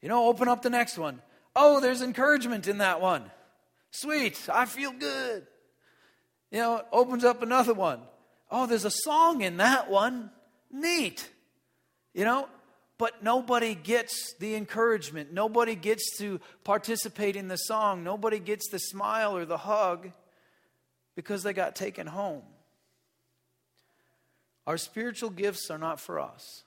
You 0.01 0.09
know, 0.09 0.29
open 0.29 0.49
up 0.49 0.63
the 0.63 0.71
next 0.71 0.97
one. 0.97 1.21
Oh, 1.55 1.81
there's 1.81 2.01
encouragement 2.01 2.67
in 2.67 2.79
that 2.79 3.03
one. 3.03 3.31
Sweet, 3.91 4.49
I 4.51 4.65
feel 4.65 4.93
good. 4.93 5.47
You 6.51 6.59
know, 6.59 6.83
opens 6.91 7.25
up 7.25 7.43
another 7.43 7.75
one. 7.75 8.01
Oh, 8.51 8.67
there's 8.67 8.87
a 8.87 8.91
song 8.91 9.43
in 9.43 9.59
that 9.59 9.91
one. 9.91 10.31
Neat. 10.71 11.29
You 12.15 12.25
know, 12.25 12.49
but 13.01 13.23
nobody 13.23 13.75
gets 13.75 14.35
the 14.41 14.55
encouragement. 14.55 15.33
Nobody 15.33 15.75
gets 15.75 16.19
to 16.19 16.39
participate 16.65 17.35
in 17.35 17.49
the 17.49 17.57
song. 17.57 18.05
Nobody 18.05 18.39
gets 18.39 18.69
the 18.69 18.79
smile 18.79 19.35
or 19.35 19.47
the 19.47 19.57
hug 19.57 20.11
because 21.17 21.43
they 21.43 21.55
got 21.55 21.75
taken 21.75 22.07
home. 22.07 22.43
Our 24.67 24.77
spiritual 24.77 25.31
gifts 25.31 25.71
are 25.71 25.79
not 25.79 25.99
for 25.99 26.21
us, 26.21 26.63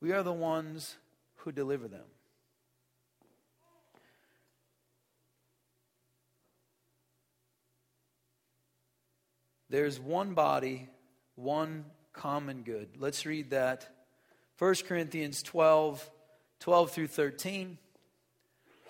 we 0.00 0.12
are 0.12 0.22
the 0.22 0.32
ones 0.32 0.94
who 1.38 1.50
deliver 1.50 1.88
them. 1.88 2.06
There's 9.68 9.98
one 9.98 10.34
body, 10.34 10.88
one 11.34 11.84
common 12.12 12.62
good. 12.62 12.90
Let's 12.96 13.26
read 13.26 13.50
that 13.50 13.90
1 14.58 14.74
Corinthians 14.86 15.42
12, 15.42 16.10
12 16.60 16.90
through 16.90 17.06
13. 17.08 17.78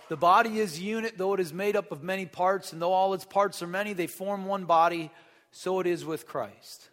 The 0.09 0.17
body 0.17 0.61
is 0.61 0.81
unit, 0.81 1.17
though 1.17 1.33
it 1.35 1.41
is 1.41 1.53
made 1.53 1.77
up 1.77 1.91
of 1.91 2.03
many 2.03 2.27
parts, 2.27 2.73
and 2.73 2.83
though 2.83 2.93
all 2.93 3.15
its 3.15 3.25
parts 3.25 3.63
are 3.63 3.67
many, 3.67 3.95
they 3.95 4.07
form 4.07 4.45
one 4.45 4.65
body, 4.65 5.11
so 5.51 5.81
it 5.81 5.87
is 5.87 6.05
with 6.05 6.27
Christ. 6.27 6.91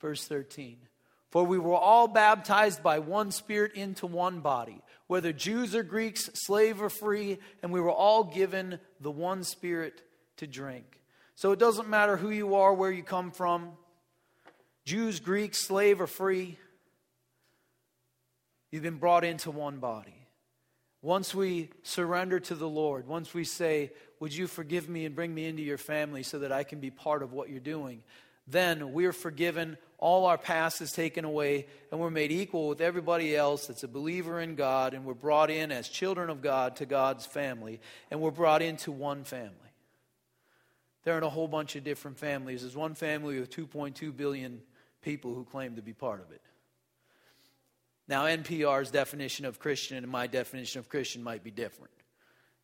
Verse 0.00 0.26
13. 0.26 0.76
For 1.30 1.44
we 1.44 1.58
were 1.58 1.74
all 1.74 2.06
baptized 2.06 2.82
by 2.82 2.98
one 2.98 3.30
Spirit 3.32 3.72
into 3.74 4.06
one 4.06 4.40
body, 4.40 4.82
whether 5.06 5.32
Jews 5.32 5.74
or 5.74 5.82
Greeks, 5.82 6.30
slave 6.34 6.82
or 6.82 6.90
free, 6.90 7.38
and 7.62 7.72
we 7.72 7.80
were 7.80 7.90
all 7.90 8.24
given 8.24 8.78
the 9.00 9.10
one 9.10 9.42
Spirit 9.42 10.02
to 10.36 10.46
drink. 10.46 11.00
So 11.34 11.52
it 11.52 11.58
doesn't 11.58 11.88
matter 11.88 12.16
who 12.16 12.30
you 12.30 12.54
are, 12.56 12.72
where 12.74 12.92
you 12.92 13.02
come 13.02 13.30
from 13.30 13.72
Jews, 14.84 15.18
Greeks, 15.18 15.58
slave, 15.58 16.00
or 16.00 16.06
free. 16.06 16.58
You've 18.74 18.82
been 18.82 18.96
brought 18.96 19.22
into 19.22 19.52
one 19.52 19.76
body. 19.78 20.26
once 21.00 21.32
we 21.32 21.70
surrender 21.84 22.40
to 22.40 22.56
the 22.56 22.68
Lord, 22.68 23.06
once 23.06 23.32
we 23.32 23.44
say, 23.44 23.92
Would 24.18 24.34
you 24.34 24.48
forgive 24.48 24.88
me 24.88 25.04
and 25.04 25.14
bring 25.14 25.32
me 25.32 25.46
into 25.46 25.62
your 25.62 25.78
family 25.78 26.24
so 26.24 26.40
that 26.40 26.50
I 26.50 26.64
can 26.64 26.80
be 26.80 26.90
part 26.90 27.22
of 27.22 27.32
what 27.32 27.50
you're 27.50 27.60
doing? 27.60 28.02
Then 28.48 28.92
we're 28.92 29.12
forgiven, 29.12 29.76
all 29.98 30.26
our 30.26 30.36
past 30.36 30.80
is 30.80 30.90
taken 30.90 31.24
away, 31.24 31.68
and 31.92 32.00
we're 32.00 32.10
made 32.10 32.32
equal 32.32 32.66
with 32.66 32.80
everybody 32.80 33.36
else 33.36 33.68
that's 33.68 33.84
a 33.84 33.88
believer 33.88 34.40
in 34.40 34.56
God, 34.56 34.92
and 34.92 35.04
we're 35.04 35.14
brought 35.14 35.52
in 35.52 35.70
as 35.70 35.88
children 35.88 36.28
of 36.28 36.42
God 36.42 36.74
to 36.76 36.84
God's 36.84 37.26
family, 37.26 37.80
and 38.10 38.20
we're 38.20 38.32
brought 38.32 38.60
into 38.60 38.90
one 38.90 39.22
family. 39.22 39.54
There 41.04 41.14
aren't 41.14 41.24
a 41.24 41.30
whole 41.30 41.46
bunch 41.46 41.76
of 41.76 41.84
different 41.84 42.18
families. 42.18 42.62
There's 42.62 42.74
one 42.74 42.96
family 42.96 43.38
with 43.38 43.50
2.2 43.50 44.16
billion 44.16 44.62
people 45.00 45.32
who 45.32 45.44
claim 45.44 45.76
to 45.76 45.82
be 45.82 45.92
part 45.92 46.20
of 46.20 46.32
it. 46.32 46.42
Now, 48.06 48.24
NPR's 48.24 48.90
definition 48.90 49.46
of 49.46 49.58
Christian 49.58 49.96
and 49.96 50.08
my 50.08 50.26
definition 50.26 50.78
of 50.78 50.88
Christian 50.88 51.22
might 51.22 51.42
be 51.42 51.50
different, 51.50 51.92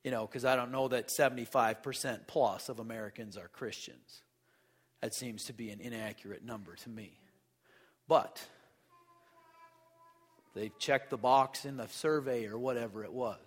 you 0.04 0.10
know, 0.10 0.26
because 0.26 0.44
I 0.44 0.54
don't 0.54 0.70
know 0.70 0.88
that 0.88 1.08
75% 1.08 2.26
plus 2.26 2.68
of 2.68 2.78
Americans 2.78 3.36
are 3.38 3.48
Christians. 3.48 4.22
That 5.00 5.14
seems 5.14 5.44
to 5.44 5.54
be 5.54 5.70
an 5.70 5.80
inaccurate 5.80 6.44
number 6.44 6.76
to 6.76 6.90
me. 6.90 7.18
But 8.06 8.42
they've 10.54 10.78
checked 10.78 11.08
the 11.08 11.16
box 11.16 11.64
in 11.64 11.78
the 11.78 11.88
survey 11.88 12.46
or 12.46 12.58
whatever 12.58 13.02
it 13.02 13.12
was. 13.12 13.38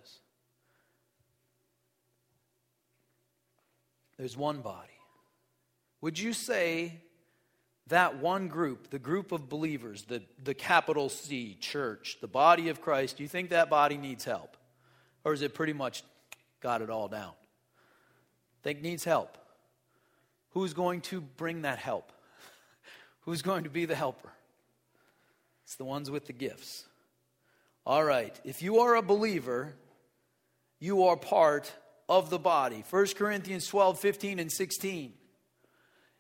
There's 4.18 4.36
one 4.36 4.62
body. 4.62 4.90
Would 6.02 6.18
you 6.18 6.34
say 6.34 7.03
that 7.88 8.18
one 8.18 8.48
group, 8.48 8.90
the 8.90 9.00
group 9.00 9.32
of 9.32 9.50
believers, 9.50 10.04
the, 10.04 10.22
the 10.44 10.54
capital 10.54 11.10
C 11.10 11.58
church, 11.60 12.18
the 12.22 12.28
body 12.28 12.70
of 12.70 12.82
Christ, 12.82 13.18
do 13.18 13.24
you 13.24 13.30
think 13.30 13.50
that 13.50 13.70
body 13.70 13.98
needs 13.98 14.24
help? 14.24 14.56
Or 15.26 15.34
is 15.34 15.42
it 15.42 15.54
pretty 15.54 15.74
much 15.74 16.04
got 16.62 16.82
it 16.82 16.90
all 16.90 17.08
down? 17.08 17.34
Think 18.62 18.82
needs 18.82 19.04
help. 19.04 19.38
Who's 20.52 20.74
going 20.74 21.02
to 21.02 21.20
bring 21.22 21.64
that 21.64 21.80
help? 21.80 22.12
Who's 23.22 23.42
going 23.42 23.66
to 23.66 23.70
be 23.70 23.86
the 23.86 23.96
helper? 23.96 24.30
It's 25.66 25.76
the 25.76 25.86
ones 25.86 26.10
with 26.10 26.28
the 26.28 26.34
gifts. 26.34 26.86
All 27.86 28.04
right, 28.04 28.40
if 28.46 28.62
you 28.62 28.80
are 28.80 28.96
a 28.96 29.02
believer, 29.02 29.74
you 30.80 31.04
are 31.06 31.18
part 31.18 31.72
of 32.08 32.30
the 32.30 32.40
body. 32.40 32.84
1 32.90 33.08
Corinthians 33.18 33.68
12, 33.68 34.00
15, 34.00 34.40
and 34.40 34.52
16. 34.52 35.14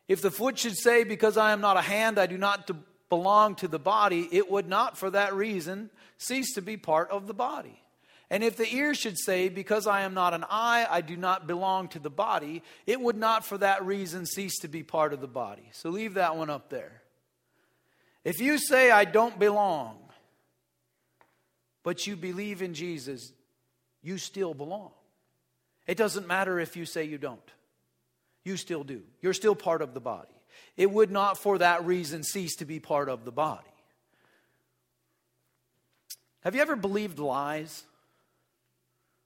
If 0.08 0.22
the 0.22 0.32
foot 0.32 0.60
should 0.60 0.78
say, 0.78 1.04
Because 1.04 1.38
I 1.38 1.52
am 1.52 1.62
not 1.62 1.78
a 1.78 1.82
hand, 1.82 2.20
I 2.20 2.26
do 2.26 2.38
not 2.38 2.70
belong 3.10 3.56
to 3.56 3.68
the 3.68 3.80
body, 3.80 4.28
it 4.32 4.50
would 4.50 4.68
not 4.68 4.98
for 4.98 5.10
that 5.10 5.34
reason 5.34 5.90
cease 6.18 6.54
to 6.56 6.62
be 6.62 6.78
part 6.78 7.10
of 7.12 7.28
the 7.28 7.34
body. 7.34 7.80
And 8.30 8.44
if 8.44 8.56
the 8.56 8.74
ear 8.74 8.96
should 8.96 9.18
say, 9.18 9.50
Because 9.50 9.88
I 9.88 10.02
am 10.02 10.14
not 10.14 10.34
an 10.34 10.46
eye, 10.50 10.88
I 10.90 11.02
do 11.02 11.16
not 11.16 11.48
belong 11.48 11.88
to 11.90 12.00
the 12.00 12.10
body, 12.10 12.64
it 12.86 13.00
would 13.00 13.18
not 13.18 13.46
for 13.46 13.58
that 13.60 13.86
reason 13.86 14.26
cease 14.26 14.60
to 14.60 14.68
be 14.68 14.84
part 14.84 15.14
of 15.14 15.22
the 15.22 15.28
body. 15.28 15.70
So 15.72 15.90
leave 15.90 16.16
that 16.16 16.36
one 16.36 16.50
up 16.50 16.70
there. 16.70 17.02
If 18.24 18.40
you 18.40 18.58
say, 18.58 18.90
I 18.90 19.06
don't 19.06 19.38
belong, 19.38 19.98
but 21.84 22.08
you 22.08 22.16
believe 22.16 22.62
in 22.62 22.74
Jesus, 22.74 23.34
you 24.02 24.18
still 24.18 24.54
belong. 24.54 24.92
It 25.86 25.98
doesn't 25.98 26.28
matter 26.28 26.60
if 26.60 26.78
you 26.78 26.86
say 26.86 27.04
you 27.04 27.18
don't. 27.18 27.42
You 28.44 28.58
still 28.58 28.84
do. 28.84 29.04
You're 29.22 29.34
still 29.34 29.56
part 29.56 29.82
of 29.82 29.94
the 29.94 30.00
body. 30.00 30.34
It 30.76 30.92
would 30.92 31.12
not 31.12 31.38
for 31.38 31.58
that 31.60 31.86
reason 31.86 32.24
cease 32.24 32.56
to 32.58 32.66
be 32.66 32.80
part 32.80 33.10
of 33.10 33.26
the 33.26 33.32
body. 33.32 33.68
Have 36.42 36.56
you 36.56 36.62
ever 36.62 36.76
believed 36.76 37.20
lies? 37.20 37.84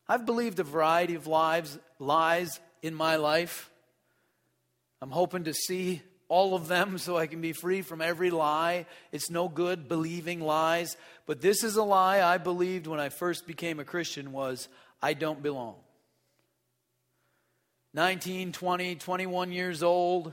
I've 0.08 0.26
believed 0.26 0.60
a 0.60 0.64
variety 0.64 1.16
of 1.16 1.28
lies, 1.28 1.78
lies 2.00 2.60
in 2.82 2.94
my 2.94 3.16
life. 3.16 3.70
I'm 5.02 5.12
hoping 5.12 5.46
to 5.46 5.54
see 5.54 6.02
all 6.30 6.56
of 6.56 6.68
them 6.68 6.98
so 6.98 7.18
I 7.18 7.28
can 7.28 7.42
be 7.42 7.54
free 7.54 7.82
from 7.82 8.02
every 8.02 8.30
lie. 8.30 8.86
It's 9.12 9.30
no 9.30 9.48
good 9.48 9.88
believing 9.88 10.42
lies, 10.42 10.98
but 11.26 11.42
this 11.42 11.64
is 11.64 11.76
a 11.76 11.84
lie 11.84 12.22
I 12.22 12.38
believed 12.38 12.88
when 12.88 13.00
I 13.00 13.10
first 13.10 13.48
became 13.48 13.80
a 13.80 13.86
Christian 13.86 14.32
was 14.32 14.68
I 15.02 15.14
don't 15.14 15.42
belong. 15.42 15.76
19, 17.98 18.52
20, 18.52 18.94
21 18.94 19.52
years 19.52 19.82
old, 19.82 20.32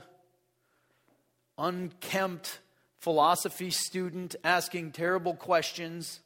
unkempt 1.57 2.59
philosophy 2.99 3.71
student 3.71 4.35
asking 4.43 4.91
terrible 4.91 5.33
questions 5.33 6.19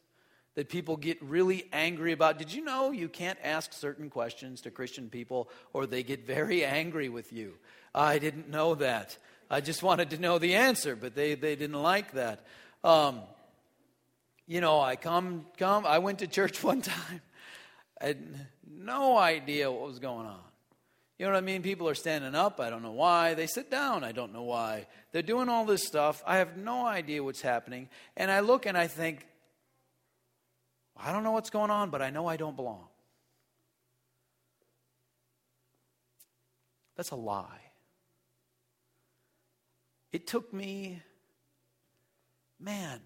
that 0.55 0.67
people 0.67 0.97
get 0.97 1.17
really 1.23 1.69
angry 1.71 2.11
about. 2.11 2.39
Did 2.39 2.51
you 2.51 2.61
know 2.61 2.91
you 2.91 3.07
can't 3.07 3.39
ask 3.41 3.71
certain 3.71 4.09
questions 4.09 4.59
to 4.63 4.69
Christian 4.69 5.09
people 5.09 5.49
or 5.71 5.85
they 5.85 6.03
get 6.03 6.27
very 6.27 6.65
angry 6.65 7.07
with 7.07 7.31
you? 7.31 7.53
I 7.95 8.19
didn't 8.19 8.49
know 8.49 8.75
that. 8.75 9.17
I 9.49 9.61
just 9.61 9.81
wanted 9.81 10.09
to 10.09 10.17
know 10.17 10.39
the 10.39 10.55
answer, 10.55 10.97
but 10.97 11.15
they, 11.15 11.35
they 11.35 11.55
didn't 11.55 11.81
like 11.81 12.11
that. 12.15 12.45
Um, 12.83 13.21
you 14.45 14.59
know, 14.59 14.81
I 14.81 14.97
come, 14.97 15.45
come, 15.55 15.85
I 15.85 15.99
went 15.99 16.19
to 16.19 16.27
church 16.27 16.61
one 16.65 16.81
time. 16.81 17.21
I 18.01 18.07
had 18.07 18.47
no 18.69 19.17
idea 19.17 19.71
what 19.71 19.87
was 19.87 19.99
going 19.99 20.25
on. 20.25 20.48
You 21.19 21.25
know 21.25 21.33
what 21.33 21.37
I 21.37 21.41
mean? 21.41 21.61
People 21.61 21.89
are 21.89 21.95
standing 21.95 22.33
up. 22.33 22.61
I 22.61 22.69
don't 22.69 22.81
know 22.81 22.93
why. 22.93 23.33
They 23.33 23.45
sit 23.45 23.69
down. 23.69 24.05
I 24.05 24.13
don't 24.13 24.31
know 24.31 24.43
why. 24.43 24.87
They're 25.11 25.21
doing 25.21 25.49
all 25.49 25.65
this 25.65 25.83
stuff. 25.85 26.23
I 26.25 26.37
have 26.37 26.55
no 26.55 26.85
idea 26.85 27.21
what's 27.21 27.41
happening. 27.41 27.89
And 28.15 28.31
I 28.31 28.39
look 28.39 28.65
and 28.65 28.77
I 28.77 28.87
think, 28.87 29.27
I 30.95 31.11
don't 31.11 31.23
know 31.23 31.31
what's 31.31 31.49
going 31.49 31.71
on, 31.71 31.89
but 31.89 32.01
I 32.01 32.09
know 32.09 32.25
I 32.25 32.37
don't 32.37 32.55
belong. 32.55 32.87
That's 36.95 37.11
a 37.11 37.17
lie. 37.17 37.63
It 40.13 40.25
took 40.25 40.53
me, 40.53 41.01
man, 42.61 43.01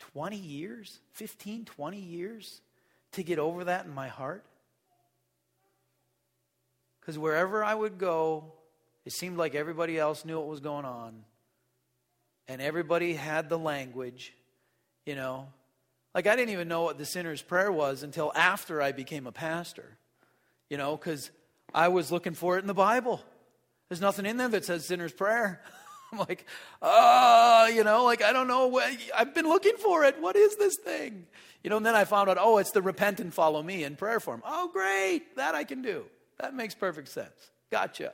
20 0.00 0.36
years, 0.36 0.98
15, 1.12 1.64
20 1.64 2.00
years 2.00 2.60
to 3.12 3.22
get 3.22 3.38
over 3.38 3.64
that 3.64 3.84
in 3.84 3.94
my 3.94 4.08
heart. 4.08 4.44
Because 7.04 7.18
wherever 7.18 7.62
I 7.62 7.74
would 7.74 7.98
go, 7.98 8.52
it 9.04 9.12
seemed 9.12 9.36
like 9.36 9.54
everybody 9.54 9.98
else 9.98 10.24
knew 10.24 10.38
what 10.38 10.48
was 10.48 10.60
going 10.60 10.86
on. 10.86 11.24
And 12.48 12.62
everybody 12.62 13.12
had 13.12 13.50
the 13.50 13.58
language, 13.58 14.32
you 15.04 15.14
know. 15.14 15.48
Like, 16.14 16.26
I 16.26 16.34
didn't 16.34 16.52
even 16.52 16.66
know 16.66 16.82
what 16.82 16.96
the 16.96 17.04
sinner's 17.04 17.42
prayer 17.42 17.70
was 17.70 18.02
until 18.02 18.32
after 18.34 18.80
I 18.80 18.92
became 18.92 19.26
a 19.26 19.32
pastor, 19.32 19.98
you 20.70 20.78
know, 20.78 20.96
because 20.96 21.30
I 21.74 21.88
was 21.88 22.10
looking 22.10 22.32
for 22.32 22.56
it 22.56 22.60
in 22.60 22.66
the 22.66 22.72
Bible. 22.72 23.20
There's 23.90 24.00
nothing 24.00 24.24
in 24.24 24.38
there 24.38 24.48
that 24.48 24.64
says 24.64 24.86
sinner's 24.86 25.12
prayer. 25.12 25.60
I'm 26.12 26.20
like, 26.20 26.46
oh, 26.80 27.66
you 27.74 27.84
know, 27.84 28.04
like, 28.04 28.22
I 28.22 28.32
don't 28.32 28.48
know. 28.48 28.68
What, 28.68 28.96
I've 29.14 29.34
been 29.34 29.48
looking 29.48 29.76
for 29.76 30.04
it. 30.04 30.22
What 30.22 30.36
is 30.36 30.56
this 30.56 30.76
thing? 30.82 31.26
You 31.62 31.68
know, 31.68 31.76
and 31.76 31.84
then 31.84 31.94
I 31.94 32.04
found 32.04 32.30
out, 32.30 32.38
oh, 32.40 32.56
it's 32.58 32.70
the 32.70 32.80
repent 32.80 33.20
and 33.20 33.34
follow 33.34 33.62
me 33.62 33.84
in 33.84 33.96
prayer 33.96 34.20
form. 34.20 34.42
Oh, 34.46 34.70
great. 34.72 35.36
That 35.36 35.54
I 35.54 35.64
can 35.64 35.82
do. 35.82 36.06
That 36.38 36.54
makes 36.54 36.74
perfect 36.74 37.08
sense. 37.08 37.50
Gotcha. 37.70 38.12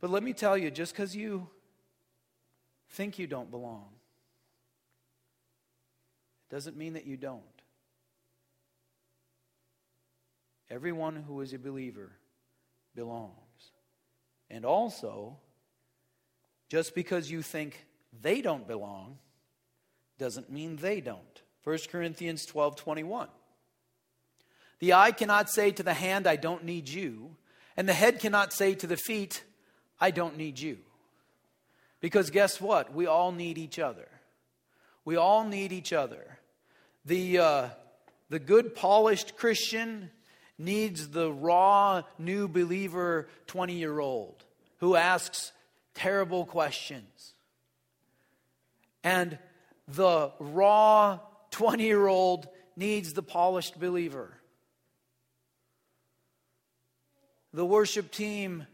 But 0.00 0.10
let 0.10 0.22
me 0.22 0.32
tell 0.32 0.56
you 0.56 0.70
just 0.70 0.92
because 0.92 1.16
you 1.16 1.48
think 2.90 3.18
you 3.18 3.26
don't 3.26 3.50
belong, 3.50 3.88
it 6.48 6.54
doesn't 6.54 6.76
mean 6.76 6.94
that 6.94 7.06
you 7.06 7.16
don't. 7.16 7.42
Everyone 10.70 11.16
who 11.16 11.40
is 11.40 11.52
a 11.52 11.58
believer 11.58 12.12
belongs. 12.94 13.32
And 14.50 14.64
also, 14.64 15.36
just 16.68 16.94
because 16.94 17.30
you 17.30 17.42
think 17.42 17.86
they 18.20 18.40
don't 18.40 18.66
belong 18.66 19.18
doesn't 20.18 20.50
mean 20.50 20.76
they 20.76 21.00
don't. 21.00 21.42
1 21.64 21.78
Corinthians 21.90 22.46
12 22.46 22.76
21. 22.76 23.28
The 24.78 24.92
eye 24.92 25.12
cannot 25.12 25.50
say 25.50 25.70
to 25.72 25.82
the 25.82 25.94
hand, 25.94 26.26
I 26.26 26.36
don't 26.36 26.64
need 26.64 26.88
you. 26.88 27.36
And 27.76 27.88
the 27.88 27.94
head 27.94 28.20
cannot 28.20 28.52
say 28.52 28.74
to 28.74 28.86
the 28.86 28.96
feet, 28.96 29.44
I 30.00 30.10
don't 30.10 30.36
need 30.36 30.58
you. 30.58 30.78
Because 32.00 32.30
guess 32.30 32.60
what? 32.60 32.94
We 32.94 33.06
all 33.06 33.32
need 33.32 33.58
each 33.58 33.78
other. 33.78 34.08
We 35.04 35.16
all 35.16 35.44
need 35.44 35.72
each 35.72 35.92
other. 35.92 36.38
The, 37.04 37.38
uh, 37.38 37.68
the 38.28 38.38
good, 38.38 38.74
polished 38.74 39.36
Christian 39.36 40.10
needs 40.58 41.08
the 41.08 41.32
raw, 41.32 42.02
new 42.18 42.48
believer 42.48 43.28
20 43.46 43.74
year 43.74 43.98
old 43.98 44.44
who 44.78 44.96
asks 44.96 45.52
terrible 45.94 46.44
questions. 46.44 47.34
And 49.04 49.38
the 49.88 50.32
raw 50.38 51.20
20 51.50 51.84
year 51.84 52.06
old 52.06 52.48
needs 52.76 53.12
the 53.12 53.22
polished 53.22 53.78
believer 53.78 54.35
The 57.56 57.64
worship 57.64 58.10
team 58.10 58.66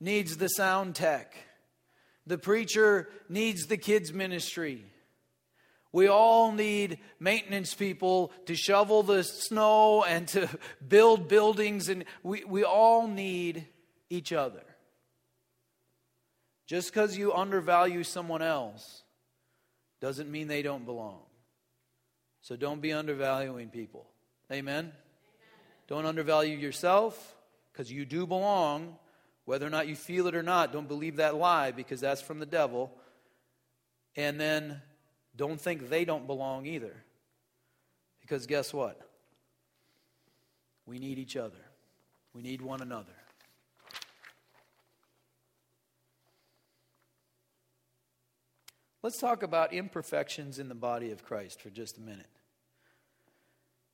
needs 0.00 0.38
the 0.38 0.48
sound 0.48 0.94
tech. 0.94 1.36
The 2.26 2.38
preacher 2.38 3.10
needs 3.28 3.66
the 3.66 3.76
kids' 3.76 4.14
ministry. 4.14 4.82
We 5.92 6.08
all 6.08 6.50
need 6.50 7.00
maintenance 7.20 7.74
people 7.74 8.32
to 8.46 8.54
shovel 8.54 9.02
the 9.02 9.24
snow 9.24 10.04
and 10.04 10.26
to 10.28 10.48
build 10.88 11.28
buildings, 11.28 11.90
and 11.90 12.06
we, 12.22 12.44
we 12.44 12.64
all 12.64 13.06
need 13.06 13.66
each 14.08 14.32
other. 14.32 14.64
Just 16.66 16.94
because 16.94 17.18
you 17.18 17.34
undervalue 17.34 18.04
someone 18.04 18.40
else 18.40 19.02
doesn't 20.00 20.30
mean 20.30 20.48
they 20.48 20.62
don't 20.62 20.86
belong. 20.86 21.20
So 22.40 22.56
don't 22.56 22.80
be 22.80 22.94
undervaluing 22.94 23.68
people. 23.68 24.06
Amen? 24.50 24.76
Amen. 24.76 24.92
Don't 25.88 26.06
undervalue 26.06 26.56
yourself 26.56 27.33
because 27.74 27.90
you 27.90 28.04
do 28.04 28.26
belong. 28.26 28.96
Whether 29.44 29.66
or 29.66 29.70
not 29.70 29.88
you 29.88 29.96
feel 29.96 30.26
it 30.26 30.34
or 30.34 30.42
not, 30.42 30.72
don't 30.72 30.88
believe 30.88 31.16
that 31.16 31.34
lie 31.34 31.72
because 31.72 32.00
that's 32.00 32.22
from 32.22 32.38
the 32.38 32.46
devil. 32.46 32.90
And 34.16 34.40
then 34.40 34.80
don't 35.36 35.60
think 35.60 35.90
they 35.90 36.04
don't 36.04 36.26
belong 36.26 36.66
either. 36.66 36.94
Because 38.20 38.46
guess 38.46 38.72
what? 38.72 38.98
We 40.86 40.98
need 40.98 41.18
each 41.18 41.36
other, 41.36 41.58
we 42.32 42.42
need 42.42 42.62
one 42.62 42.80
another. 42.80 43.12
Let's 49.02 49.18
talk 49.18 49.42
about 49.42 49.74
imperfections 49.74 50.58
in 50.58 50.70
the 50.70 50.74
body 50.74 51.10
of 51.10 51.22
Christ 51.22 51.60
for 51.60 51.68
just 51.68 51.98
a 51.98 52.00
minute. 52.00 52.30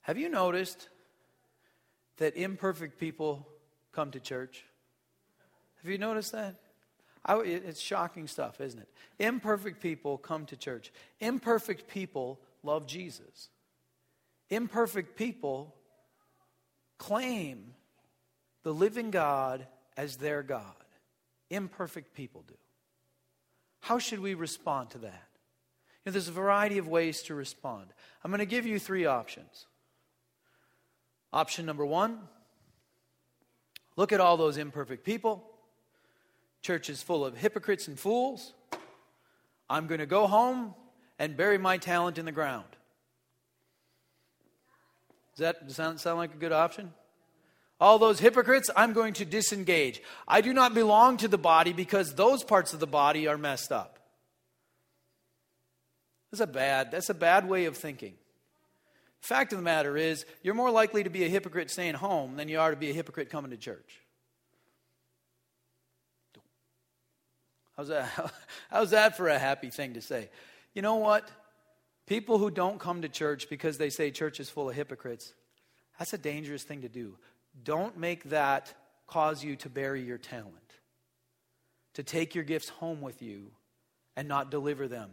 Have 0.03 0.17
you 0.17 0.29
noticed 0.29 0.89
that 2.19 2.37
imperfect 2.37 3.01
people 3.01 3.50
come 3.93 4.11
to 4.13 4.21
church? 4.21 4.65
Have 5.83 5.91
you 5.91 5.99
noticed 5.99 6.33
that? 6.33 6.57
I, 7.25 7.37
it's 7.39 7.81
shocking 7.81 8.27
stuff, 8.27 8.61
isn't 8.61 8.81
it? 8.81 8.89
Imperfect 9.19 9.81
people 9.81 10.19
come 10.19 10.47
to 10.47 10.57
church. 10.57 10.93
Imperfect 11.21 11.89
people 11.89 12.41
love 12.63 12.87
Jesus. 12.87 13.51
Imperfect 14.49 15.17
people 15.17 15.75
claim 16.99 17.75
the 18.63 18.73
living 18.73 19.11
God 19.11 19.67
as 19.97 20.17
their 20.17 20.43
God. 20.43 20.65
Imperfect 21.51 22.15
people 22.15 22.45
do. 22.47 22.55
How 23.81 23.99
should 23.99 24.21
we 24.21 24.35
respond 24.35 24.91
to 24.91 24.99
that? 24.99 25.29
You 26.05 26.11
know, 26.11 26.13
there's 26.13 26.29
a 26.29 26.33
variety 26.33 26.79
of 26.79 26.89
ways 26.89 27.23
to 27.23 27.35
respond. 27.35 27.87
I'm 28.25 28.31
going 28.31 28.39
to 28.39 28.47
give 28.47 28.67
you 28.67 28.79
three 28.79 29.07
options. 29.07 29.67
Option 31.33 31.67
number 31.67 31.85
one 31.85 32.21
look 34.01 34.13
at 34.13 34.21
all 34.21 34.37
those 34.37 34.57
imperfect 34.57 35.05
people 35.05 35.51
Church 36.63 36.91
is 36.91 37.03
full 37.03 37.25
of 37.25 37.37
hypocrites 37.37 37.89
and 37.89 37.99
fools. 37.99 38.53
I'm 39.69 39.87
going 39.87 40.01
to 40.01 40.07
go 40.07 40.27
home 40.27 40.75
and 41.19 41.37
bury 41.37 41.59
my 41.59 41.79
talent 41.79 42.19
in 42.19 42.25
the 42.25 42.33
ground. 42.33 42.67
Does 45.37 45.41
that 45.41 45.71
sound, 45.71 46.01
sound 46.01 46.19
like 46.19 46.35
a 46.35 46.39
good 46.39 46.53
option? 46.53 46.93
All 47.81 47.99
those 47.99 48.21
hypocrites, 48.21 48.69
I'm 48.77 48.93
going 48.93 49.15
to 49.15 49.25
disengage. 49.25 50.03
I 50.29 50.43
do 50.43 50.53
not 50.53 50.75
belong 50.75 51.17
to 51.19 51.29
the 51.29 51.39
body 51.39 51.73
because 51.73 52.15
those 52.15 52.45
parts 52.45 52.75
of 52.75 52.81
the 52.81 52.87
body 52.87 53.27
are 53.27 53.39
messed 53.39 53.73
up. 53.73 53.99
That's 56.31 56.43
a 56.43 56.47
bad, 56.47 56.91
that's 56.91 57.09
a 57.09 57.15
bad 57.15 57.49
way 57.49 57.65
of 57.65 57.77
thinking. 57.77 58.15
Fact 59.21 59.53
of 59.53 59.59
the 59.59 59.63
matter 59.63 59.97
is, 59.97 60.25
you're 60.43 60.55
more 60.55 60.71
likely 60.71 61.05
to 61.05 61.11
be 61.11 61.25
a 61.25 61.29
hypocrite 61.29 61.71
staying 61.71 61.95
home 61.95 62.37
than 62.37 62.49
you 62.49 62.59
are 62.59 62.71
to 62.71 62.77
be 62.77 62.91
a 62.91 62.95
hypocrite 62.95 63.31
coming 63.31 63.51
to 63.51 63.57
church. 63.57 64.01
How's 67.77 67.89
that, 67.89 68.33
how's 68.71 68.91
that 68.91 69.17
for 69.17 69.29
a 69.29 69.39
happy 69.39 69.71
thing 69.71 69.95
to 69.95 70.01
say? 70.01 70.31
You 70.75 70.83
know 70.83 70.97
what? 70.97 71.31
People 72.07 72.39
who 72.39 72.51
don't 72.51 72.81
come 72.81 73.03
to 73.03 73.09
church 73.09 73.49
because 73.49 73.79
they 73.79 73.91
say 73.91 74.11
church 74.11 74.41
is 74.41 74.51
full 74.51 74.69
of 74.69 74.75
hypocrites, 74.75 75.33
that's 75.99 76.13
a 76.13 76.19
dangerous 76.19 76.63
thing 76.63 76.83
to 76.83 76.89
do. 76.89 77.17
Don't 77.63 77.99
make 77.99 78.25
that 78.31 78.73
cause 79.07 79.45
you 79.45 79.57
to 79.57 79.69
bury 79.69 80.03
your 80.03 80.19
talent, 80.19 80.55
to 81.95 82.03
take 82.03 82.35
your 82.35 82.45
gifts 82.45 82.69
home 82.69 83.01
with 83.01 83.23
you 83.23 83.51
and 84.17 84.27
not 84.27 84.51
deliver 84.51 84.89
them 84.89 85.11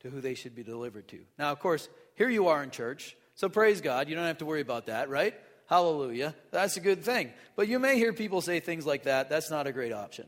to 0.00 0.10
who 0.10 0.20
they 0.20 0.34
should 0.34 0.54
be 0.54 0.62
delivered 0.62 1.08
to. 1.08 1.20
Now, 1.38 1.50
of 1.50 1.60
course, 1.60 1.88
here 2.14 2.28
you 2.28 2.48
are 2.48 2.62
in 2.62 2.70
church, 2.70 3.16
so 3.38 3.48
praise 3.48 3.80
God. 3.80 4.08
You 4.08 4.16
don't 4.16 4.24
have 4.24 4.38
to 4.38 4.44
worry 4.44 4.60
about 4.60 4.86
that, 4.86 5.08
right? 5.08 5.32
Hallelujah. 5.66 6.34
That's 6.50 6.76
a 6.76 6.80
good 6.80 7.04
thing. 7.04 7.32
But 7.54 7.68
you 7.68 7.78
may 7.78 7.94
hear 7.94 8.12
people 8.12 8.40
say 8.40 8.58
things 8.58 8.84
like 8.84 9.04
that. 9.04 9.30
That's 9.30 9.48
not 9.48 9.68
a 9.68 9.72
great 9.72 9.92
option. 9.92 10.26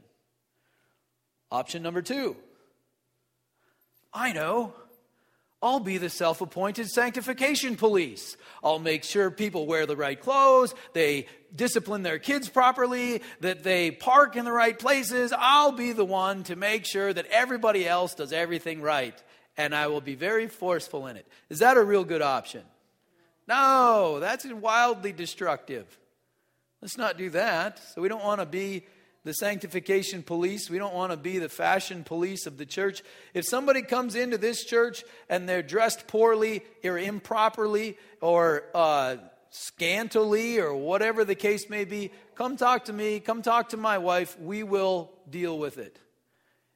Option 1.50 1.82
number 1.82 2.02
two 2.02 2.36
I 4.14 4.32
know. 4.32 4.74
I'll 5.60 5.80
be 5.80 5.98
the 5.98 6.08
self 6.08 6.40
appointed 6.40 6.88
sanctification 6.88 7.74
police. 7.74 8.36
I'll 8.62 8.78
make 8.78 9.02
sure 9.02 9.28
people 9.32 9.66
wear 9.66 9.86
the 9.86 9.96
right 9.96 10.18
clothes, 10.18 10.72
they 10.92 11.26
discipline 11.52 12.04
their 12.04 12.20
kids 12.20 12.48
properly, 12.48 13.22
that 13.40 13.64
they 13.64 13.90
park 13.90 14.36
in 14.36 14.44
the 14.44 14.52
right 14.52 14.78
places. 14.78 15.32
I'll 15.36 15.72
be 15.72 15.90
the 15.90 16.04
one 16.04 16.44
to 16.44 16.54
make 16.54 16.86
sure 16.86 17.12
that 17.12 17.26
everybody 17.26 17.88
else 17.88 18.14
does 18.14 18.32
everything 18.32 18.80
right. 18.80 19.20
And 19.56 19.74
I 19.74 19.88
will 19.88 20.00
be 20.00 20.14
very 20.14 20.46
forceful 20.46 21.08
in 21.08 21.16
it. 21.16 21.26
Is 21.48 21.58
that 21.58 21.76
a 21.76 21.82
real 21.82 22.04
good 22.04 22.22
option? 22.22 22.62
No, 23.50 24.20
that's 24.20 24.46
wildly 24.46 25.12
destructive. 25.12 25.98
Let's 26.80 26.96
not 26.96 27.18
do 27.18 27.30
that. 27.30 27.80
So 27.92 28.00
we 28.00 28.06
don't 28.08 28.22
want 28.22 28.40
to 28.40 28.46
be 28.46 28.84
the 29.24 29.34
sanctification 29.34 30.22
police. 30.22 30.70
We 30.70 30.78
don't 30.78 30.94
want 30.94 31.10
to 31.10 31.16
be 31.16 31.40
the 31.40 31.48
fashion 31.48 32.04
police 32.04 32.46
of 32.46 32.58
the 32.58 32.64
church. 32.64 33.02
If 33.34 33.44
somebody 33.44 33.82
comes 33.82 34.14
into 34.14 34.38
this 34.38 34.64
church 34.64 35.02
and 35.28 35.48
they're 35.48 35.64
dressed 35.64 36.06
poorly 36.06 36.62
or 36.84 36.96
improperly 36.96 37.98
or 38.20 38.62
uh, 38.72 39.16
scantily 39.50 40.60
or 40.60 40.72
whatever 40.72 41.24
the 41.24 41.34
case 41.34 41.68
may 41.68 41.84
be, 41.84 42.12
come 42.36 42.56
talk 42.56 42.84
to 42.84 42.92
me, 42.92 43.18
come 43.18 43.42
talk 43.42 43.70
to 43.70 43.76
my 43.76 43.98
wife. 43.98 44.38
We 44.38 44.62
will 44.62 45.10
deal 45.28 45.58
with 45.58 45.76
it. 45.76 45.98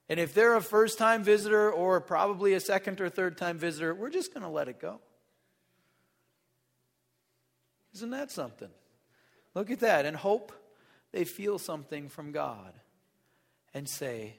And 0.08 0.18
if 0.18 0.34
they're 0.34 0.56
a 0.56 0.60
first 0.60 0.98
time 0.98 1.22
visitor 1.22 1.70
or 1.70 2.00
probably 2.00 2.52
a 2.54 2.60
second 2.60 3.00
or 3.00 3.08
third 3.10 3.38
time 3.38 3.58
visitor, 3.58 3.94
we're 3.94 4.10
just 4.10 4.34
going 4.34 4.42
to 4.42 4.50
let 4.50 4.66
it 4.66 4.80
go. 4.80 4.98
Isn't 7.94 8.10
that 8.10 8.30
something? 8.30 8.70
Look 9.54 9.70
at 9.70 9.80
that 9.80 10.04
and 10.04 10.16
hope 10.16 10.52
they 11.12 11.24
feel 11.24 11.58
something 11.58 12.08
from 12.08 12.32
God 12.32 12.72
and 13.72 13.88
say, 13.88 14.34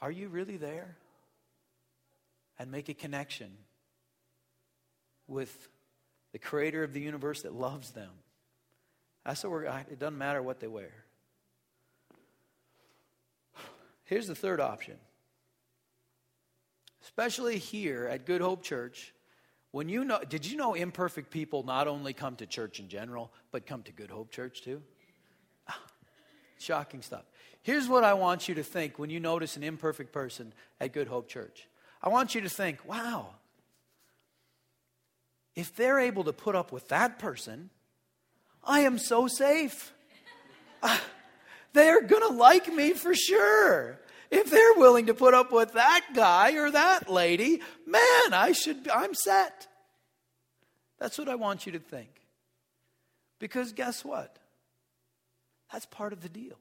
Are 0.00 0.10
you 0.10 0.28
really 0.28 0.56
there? 0.56 0.96
And 2.58 2.70
make 2.70 2.88
a 2.88 2.94
connection 2.94 3.50
with 5.26 5.68
the 6.32 6.38
creator 6.38 6.82
of 6.82 6.92
the 6.92 7.00
universe 7.00 7.42
that 7.42 7.54
loves 7.54 7.92
them. 7.92 8.10
That's 9.24 9.44
what 9.44 9.52
we're, 9.52 9.64
it 9.64 9.98
doesn't 9.98 10.18
matter 10.18 10.42
what 10.42 10.58
they 10.58 10.66
wear. 10.66 10.92
Here's 14.04 14.26
the 14.26 14.34
third 14.34 14.60
option. 14.60 14.96
Especially 17.02 17.58
here 17.58 18.06
at 18.10 18.26
Good 18.26 18.40
Hope 18.40 18.62
Church, 18.62 19.12
when 19.70 19.88
you 19.88 20.04
know, 20.04 20.20
did 20.26 20.46
you 20.46 20.56
know 20.56 20.74
imperfect 20.74 21.30
people 21.30 21.62
not 21.62 21.88
only 21.88 22.12
come 22.12 22.36
to 22.36 22.46
church 22.46 22.80
in 22.80 22.88
general, 22.88 23.30
but 23.50 23.66
come 23.66 23.82
to 23.82 23.92
Good 23.92 24.10
Hope 24.10 24.30
Church 24.30 24.62
too? 24.62 24.82
shocking 26.58 27.02
stuff. 27.02 27.24
Here's 27.62 27.88
what 27.88 28.04
I 28.04 28.14
want 28.14 28.48
you 28.48 28.54
to 28.54 28.62
think 28.62 28.98
when 28.98 29.10
you 29.10 29.20
notice 29.20 29.56
an 29.56 29.62
imperfect 29.62 30.12
person 30.12 30.52
at 30.80 30.92
Good 30.92 31.08
Hope 31.08 31.28
Church. 31.28 31.68
I 32.02 32.08
want 32.08 32.34
you 32.34 32.40
to 32.42 32.48
think, 32.48 32.86
wow, 32.88 33.34
if 35.54 35.74
they're 35.74 35.98
able 35.98 36.24
to 36.24 36.32
put 36.32 36.54
up 36.54 36.72
with 36.72 36.88
that 36.88 37.18
person, 37.18 37.70
I 38.64 38.80
am 38.80 38.98
so 38.98 39.26
safe. 39.26 39.92
Uh, 40.82 40.98
they're 41.72 42.02
going 42.02 42.22
to 42.22 42.34
like 42.34 42.72
me 42.72 42.92
for 42.92 43.14
sure. 43.14 43.98
If 44.30 44.50
they're 44.50 44.74
willing 44.74 45.06
to 45.06 45.14
put 45.14 45.34
up 45.34 45.52
with 45.52 45.72
that 45.72 46.06
guy 46.14 46.52
or 46.54 46.70
that 46.70 47.10
lady, 47.10 47.62
man, 47.86 48.32
I 48.32 48.52
should 48.52 48.88
I'm 48.88 49.14
set. 49.14 49.66
That's 50.98 51.18
what 51.18 51.28
I 51.28 51.36
want 51.36 51.66
you 51.66 51.72
to 51.72 51.78
think. 51.78 52.10
Because 53.38 53.72
guess 53.72 54.04
what? 54.04 54.38
That's 55.72 55.86
part 55.86 56.12
of 56.12 56.20
the 56.20 56.28
deal. 56.28 56.58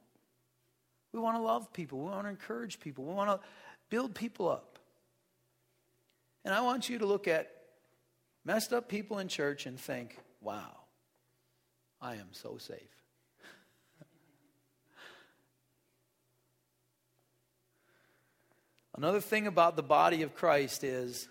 We 1.11 1.19
want 1.19 1.37
to 1.37 1.41
love 1.41 1.73
people. 1.73 1.99
We 1.99 2.05
want 2.05 2.23
to 2.23 2.29
encourage 2.29 2.79
people. 2.79 3.05
We 3.05 3.13
want 3.13 3.29
to 3.29 3.39
build 3.89 4.13
people 4.13 4.49
up. 4.49 4.79
And 6.45 6.53
I 6.53 6.61
want 6.61 6.89
you 6.89 6.99
to 6.99 7.05
look 7.05 7.27
at 7.27 7.51
messed 8.45 8.71
up 8.71 8.87
people 8.87 9.19
in 9.19 9.27
church 9.27 9.65
and 9.65 9.79
think, 9.79 10.17
wow, 10.41 10.77
I 12.01 12.15
am 12.15 12.29
so 12.31 12.57
safe. 12.57 13.06
Another 18.97 19.21
thing 19.21 19.45
about 19.45 19.75
the 19.75 19.83
body 19.83 20.23
of 20.23 20.33
Christ 20.33 20.83
is 20.83 21.27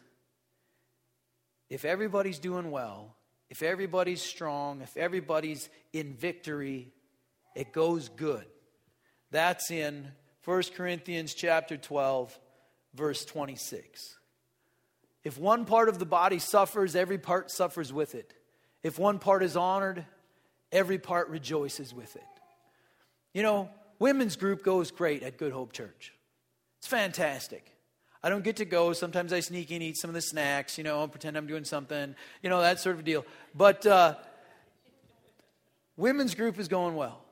if 1.68 1.85
everybody's 1.85 2.38
doing 2.38 2.70
well, 2.70 3.16
if 3.50 3.62
everybody's 3.62 4.22
strong, 4.22 4.81
if 4.83 4.96
everybody's 4.96 5.68
in 5.92 6.14
victory, 6.14 6.92
it 7.57 7.72
goes 7.72 8.09
good. 8.09 8.44
That's 9.33 9.70
in 9.72 10.12
1 10.44 10.62
Corinthians 10.76 11.35
chapter 11.35 11.76
12 11.76 12.38
verse 12.94 13.24
26. 13.24 14.16
If 15.24 15.37
one 15.37 15.64
part 15.64 15.88
of 15.88 15.98
the 15.98 16.07
body 16.07 16.38
suffers, 16.38 16.94
every 16.94 17.18
part 17.18 17.50
suffers 17.50 17.92
with 17.92 18.14
it. 18.14 18.33
If 18.85 18.96
one 18.96 19.18
part 19.18 19.42
is 19.42 19.57
honored, 19.57 20.07
every 20.70 20.98
part 20.98 21.29
rejoices 21.29 21.92
with 21.92 22.14
it. 22.14 22.22
You 23.35 23.42
know, 23.42 23.68
women's 23.98 24.37
group 24.37 24.62
goes 24.62 24.92
great 24.92 25.24
at 25.24 25.37
Good 25.37 25.52
Hope 25.52 25.72
Church. 25.72 26.12
It's 26.87 26.92
fantastic. 26.92 27.72
I 28.22 28.29
don't 28.29 28.44
get 28.44 28.59
to 28.59 28.64
go. 28.64 28.92
Sometimes 28.92 29.33
I 29.33 29.40
sneak 29.40 29.72
in, 29.72 29.83
eat 29.83 29.96
some 29.96 30.09
of 30.09 30.14
the 30.14 30.20
snacks, 30.20 30.79
you 30.79 30.85
know, 30.85 31.03
and 31.03 31.11
pretend 31.11 31.37
I'm 31.37 31.49
doing 31.49 31.64
something, 31.64 32.14
you 32.44 32.49
know, 32.49 32.61
that 32.61 32.79
sort 32.79 32.94
of 32.94 33.05
deal. 33.05 33.27
But 33.57 33.85
uh, 33.85 34.14
women's 35.96 36.37
group 36.37 36.61
is 36.61 36.68
going 36.68 36.94
well. 36.94 37.25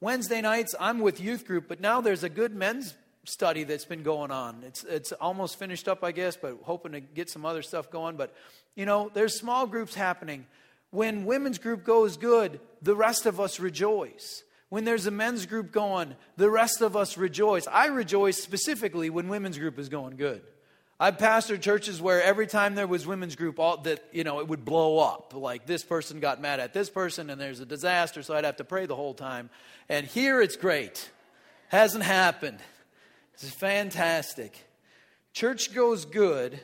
Wednesday 0.00 0.40
nights, 0.40 0.74
I'm 0.80 1.00
with 1.00 1.20
youth 1.20 1.46
group, 1.46 1.68
but 1.68 1.82
now 1.82 2.00
there's 2.00 2.24
a 2.24 2.30
good 2.30 2.54
men's 2.54 2.94
study 3.26 3.64
that's 3.64 3.84
been 3.84 4.02
going 4.02 4.30
on. 4.30 4.62
It's, 4.66 4.84
it's 4.84 5.12
almost 5.12 5.58
finished 5.58 5.86
up, 5.86 6.02
I 6.02 6.12
guess, 6.12 6.34
but 6.34 6.60
hoping 6.62 6.92
to 6.92 7.00
get 7.00 7.28
some 7.28 7.44
other 7.44 7.60
stuff 7.60 7.90
going. 7.90 8.16
But, 8.16 8.34
you 8.74 8.86
know, 8.86 9.10
there's 9.12 9.38
small 9.38 9.66
groups 9.66 9.94
happening. 9.94 10.46
When 10.92 11.26
women's 11.26 11.58
group 11.58 11.84
goes 11.84 12.16
good, 12.16 12.58
the 12.80 12.96
rest 12.96 13.26
of 13.26 13.38
us 13.38 13.60
rejoice. 13.60 14.44
When 14.72 14.84
there's 14.84 15.04
a 15.04 15.10
men's 15.10 15.44
group 15.44 15.70
going, 15.70 16.16
the 16.38 16.48
rest 16.48 16.80
of 16.80 16.96
us 16.96 17.18
rejoice. 17.18 17.66
I 17.66 17.88
rejoice 17.88 18.42
specifically 18.42 19.10
when 19.10 19.28
women's 19.28 19.58
group 19.58 19.78
is 19.78 19.90
going 19.90 20.16
good. 20.16 20.40
I've 20.98 21.18
pastored 21.18 21.60
churches 21.60 22.00
where 22.00 22.22
every 22.22 22.46
time 22.46 22.74
there 22.74 22.86
was 22.86 23.06
women's 23.06 23.36
group, 23.36 23.58
all 23.58 23.76
that 23.82 24.02
you 24.12 24.24
know, 24.24 24.40
it 24.40 24.48
would 24.48 24.64
blow 24.64 24.98
up. 24.98 25.34
Like 25.36 25.66
this 25.66 25.84
person 25.84 26.20
got 26.20 26.40
mad 26.40 26.58
at 26.58 26.72
this 26.72 26.88
person, 26.88 27.28
and 27.28 27.38
there's 27.38 27.60
a 27.60 27.66
disaster, 27.66 28.22
so 28.22 28.34
I'd 28.34 28.46
have 28.46 28.56
to 28.56 28.64
pray 28.64 28.86
the 28.86 28.96
whole 28.96 29.12
time. 29.12 29.50
And 29.90 30.06
here 30.06 30.40
it's 30.40 30.56
great. 30.56 31.10
Hasn't 31.68 32.04
happened. 32.04 32.60
This 33.34 33.50
is 33.50 33.50
fantastic. 33.50 34.58
Church 35.34 35.74
goes 35.74 36.06
good. 36.06 36.58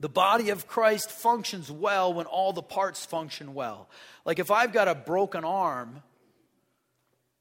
The 0.00 0.08
body 0.08 0.50
of 0.50 0.66
Christ 0.66 1.08
functions 1.08 1.70
well 1.70 2.12
when 2.12 2.26
all 2.26 2.52
the 2.52 2.62
parts 2.62 3.06
function 3.06 3.54
well. 3.54 3.88
Like 4.24 4.40
if 4.40 4.50
I've 4.50 4.72
got 4.72 4.88
a 4.88 4.96
broken 4.96 5.44
arm, 5.44 6.02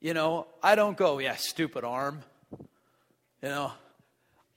you 0.01 0.13
know, 0.13 0.47
I 0.63 0.75
don't 0.75 0.97
go, 0.97 1.19
yeah, 1.19 1.35
stupid 1.35 1.83
arm. 1.83 2.21
You 3.41 3.49
know, 3.49 3.71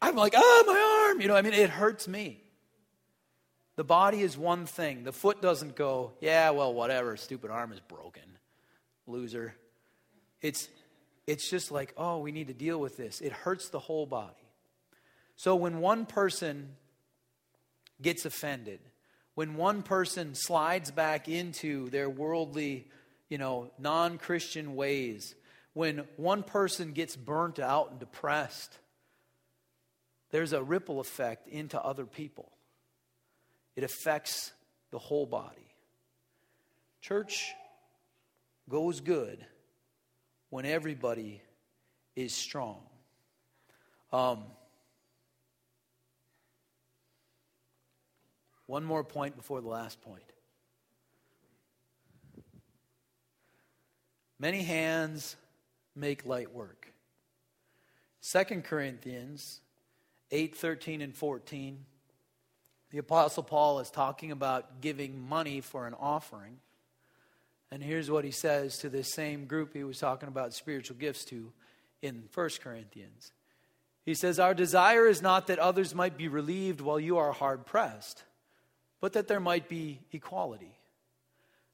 I'm 0.01 0.17
like, 0.17 0.35
oh, 0.37 0.65
my 0.67 1.09
arm. 1.09 1.21
You 1.21 1.29
know, 1.29 1.37
I 1.37 1.43
mean, 1.43 1.53
it 1.53 1.71
hurts 1.71 2.09
me. 2.09 2.43
The 3.77 3.85
body 3.85 4.21
is 4.21 4.37
one 4.37 4.67
thing. 4.67 5.05
The 5.05 5.13
foot 5.13 5.41
doesn't 5.41 5.77
go, 5.77 6.13
yeah, 6.21 6.51
well, 6.51 6.75
whatever, 6.75 7.17
stupid 7.17 7.51
arm 7.51 7.73
is 7.73 7.81
broken. 7.81 8.23
Loser. 9.07 9.55
It's 10.41 10.69
it's 11.27 11.49
just 11.49 11.71
like, 11.71 11.95
oh, 11.97 12.19
we 12.19 12.33
need 12.33 12.49
to 12.49 12.55
deal 12.55 12.79
with 12.79 12.97
this. 12.97 13.21
It 13.21 13.33
hurts 13.33 13.69
the 13.69 13.79
whole 13.79 14.07
body. 14.07 14.35
So 15.37 15.55
when 15.55 15.79
one 15.79 16.05
person 16.05 16.71
gets 18.01 18.25
offended, 18.25 18.81
when 19.35 19.55
one 19.55 19.83
person 19.83 20.35
slides 20.35 20.91
back 20.91 21.29
into 21.29 21.89
their 21.91 22.11
worldly, 22.11 22.89
you 23.33 23.39
know, 23.39 23.71
non-Christian 23.79 24.77
ways, 24.77 25.35
when 25.73 26.05
one 26.19 26.43
person 26.43 26.93
gets 26.93 27.17
burnt 27.17 27.59
out 27.59 27.91
and 27.91 27.99
depressed, 27.99 28.77
there's 30.31 30.53
a 30.53 30.63
ripple 30.63 31.01
effect 31.01 31.49
into 31.49 31.81
other 31.81 32.05
people. 32.05 32.53
It 33.75 33.85
affects 33.85 34.53
the 34.91 34.99
whole 34.99 35.25
body. 35.25 35.73
Church 37.01 37.55
goes 38.69 39.01
good 39.01 39.43
when 40.51 40.67
everybody 40.67 41.41
is 42.15 42.35
strong. 42.35 42.83
Um, 44.13 44.45
one 48.67 48.85
more 48.85 49.03
point 49.05 49.37
before 49.37 49.63
the 49.63 49.69
last 49.69 50.03
point. 50.03 50.32
Many 54.43 54.65
hands 54.65 55.37
make 55.95 56.27
light 56.27 56.53
work. 56.53 56.93
Second 58.21 58.65
Corinthians 58.65 59.61
8 60.33 60.57
13 60.57 61.01
and 61.01 61.15
14, 61.15 61.79
the 62.91 62.99
Apostle 62.99 63.45
Paul 63.45 63.79
is 63.79 63.89
talking 63.89 64.33
about 64.33 64.81
giving 64.81 65.29
money 65.29 65.61
for 65.61 65.87
an 65.87 65.95
offering. 65.95 66.59
And 67.71 67.85
here's 67.85 68.11
what 68.11 68.25
he 68.25 68.33
says 68.33 68.79
to 68.79 68.89
this 68.89 69.15
same 69.15 69.45
group 69.45 69.75
he 69.75 69.85
was 69.85 70.01
talking 70.01 70.29
about 70.29 70.55
spiritual 70.55 70.97
gifts 70.97 71.25
to 71.27 71.53
in 72.03 72.25
1 72.35 72.51
Corinthians. 72.61 73.31
He 74.05 74.15
says, 74.15 74.41
Our 74.41 74.55
desire 74.55 75.07
is 75.07 75.23
not 75.23 75.47
that 75.47 75.61
others 75.61 75.95
might 75.95 76.19
be 76.19 76.27
relieved 76.27 76.81
while 76.81 76.99
you 76.99 77.17
are 77.17 77.31
hard 77.31 77.65
pressed, 77.65 78.25
but 79.01 79.13
that 79.13 79.29
there 79.29 79.39
might 79.39 79.69
be 79.69 80.01
equality. 80.11 80.75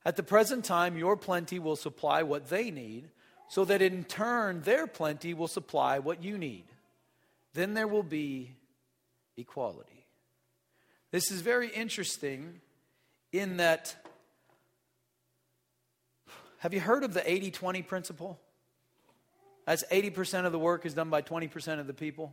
At 0.04 0.16
the 0.16 0.22
present 0.22 0.64
time, 0.64 0.96
your 0.96 1.16
plenty 1.16 1.58
will 1.58 1.76
supply 1.76 2.22
what 2.22 2.48
they 2.48 2.70
need, 2.70 3.10
so 3.48 3.64
that 3.64 3.82
in 3.82 4.04
turn 4.04 4.62
their 4.62 4.86
plenty 4.86 5.34
will 5.34 5.48
supply 5.48 5.98
what 5.98 6.22
you 6.22 6.38
need 6.38 6.64
then 7.58 7.74
there 7.74 7.88
will 7.88 8.04
be 8.04 8.52
equality. 9.36 10.06
This 11.10 11.30
is 11.30 11.40
very 11.40 11.68
interesting 11.68 12.60
in 13.32 13.56
that. 13.56 13.96
Have 16.58 16.72
you 16.72 16.80
heard 16.80 17.02
of 17.02 17.14
the 17.14 17.30
80 17.30 17.50
20 17.50 17.82
principle? 17.82 18.38
That's 19.66 19.84
80% 19.92 20.46
of 20.46 20.52
the 20.52 20.58
work 20.58 20.86
is 20.86 20.94
done 20.94 21.10
by 21.10 21.20
20% 21.20 21.78
of 21.78 21.86
the 21.86 21.92
people. 21.92 22.32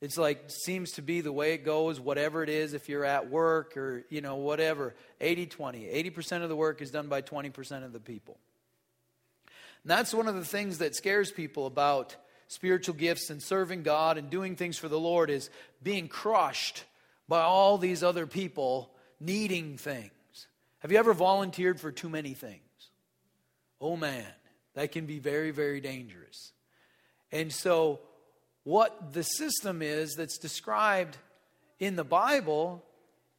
It's 0.00 0.18
like 0.18 0.44
seems 0.48 0.92
to 0.92 1.02
be 1.02 1.22
the 1.22 1.32
way 1.32 1.54
it 1.54 1.64
goes, 1.64 1.98
whatever 1.98 2.42
it 2.42 2.50
is, 2.50 2.74
if 2.74 2.88
you're 2.88 3.04
at 3.04 3.30
work 3.30 3.76
or, 3.76 4.04
you 4.10 4.20
know, 4.20 4.36
whatever. 4.36 4.94
80 5.20 5.46
20. 5.46 5.84
80% 5.86 6.42
of 6.42 6.48
the 6.48 6.56
work 6.56 6.82
is 6.82 6.90
done 6.90 7.08
by 7.08 7.22
20% 7.22 7.84
of 7.84 7.92
the 7.92 8.00
people. 8.00 8.38
And 9.82 9.90
that's 9.90 10.12
one 10.12 10.28
of 10.28 10.34
the 10.34 10.44
things 10.44 10.78
that 10.78 10.94
scares 10.94 11.30
people 11.30 11.66
about 11.66 12.16
spiritual 12.48 12.94
gifts 12.94 13.30
and 13.30 13.42
serving 13.42 13.82
God 13.82 14.18
and 14.18 14.30
doing 14.30 14.56
things 14.56 14.76
for 14.76 14.88
the 14.88 15.00
Lord 15.00 15.30
is 15.30 15.50
being 15.82 16.08
crushed 16.08 16.84
by 17.28 17.42
all 17.42 17.78
these 17.78 18.02
other 18.02 18.26
people 18.26 18.90
needing 19.18 19.78
things. 19.78 20.10
Have 20.80 20.92
you 20.92 20.98
ever 20.98 21.14
volunteered 21.14 21.80
for 21.80 21.90
too 21.90 22.08
many 22.08 22.34
things? 22.34 22.60
Oh 23.80 23.96
man, 23.96 24.26
that 24.74 24.92
can 24.92 25.06
be 25.06 25.18
very, 25.18 25.50
very 25.50 25.80
dangerous. 25.80 26.52
And 27.32 27.52
so, 27.52 28.00
what 28.66 29.12
the 29.12 29.22
system 29.22 29.80
is 29.80 30.16
that's 30.16 30.38
described 30.38 31.16
in 31.78 31.94
the 31.94 32.02
Bible 32.02 32.84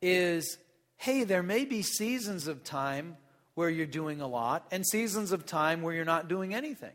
is 0.01 0.57
hey, 0.95 1.25
there 1.25 1.43
may 1.43 1.65
be 1.65 1.81
seasons 1.81 2.47
of 2.47 2.63
time 2.63 3.17
where 3.53 3.69
you're 3.69 3.85
doing 3.85 4.21
a 4.21 4.25
lot 4.25 4.65
and 4.71 4.87
seasons 4.87 5.33
of 5.33 5.45
time 5.45 5.81
where 5.81 5.93
you're 5.93 6.05
not 6.05 6.29
doing 6.29 6.55
anything. 6.55 6.93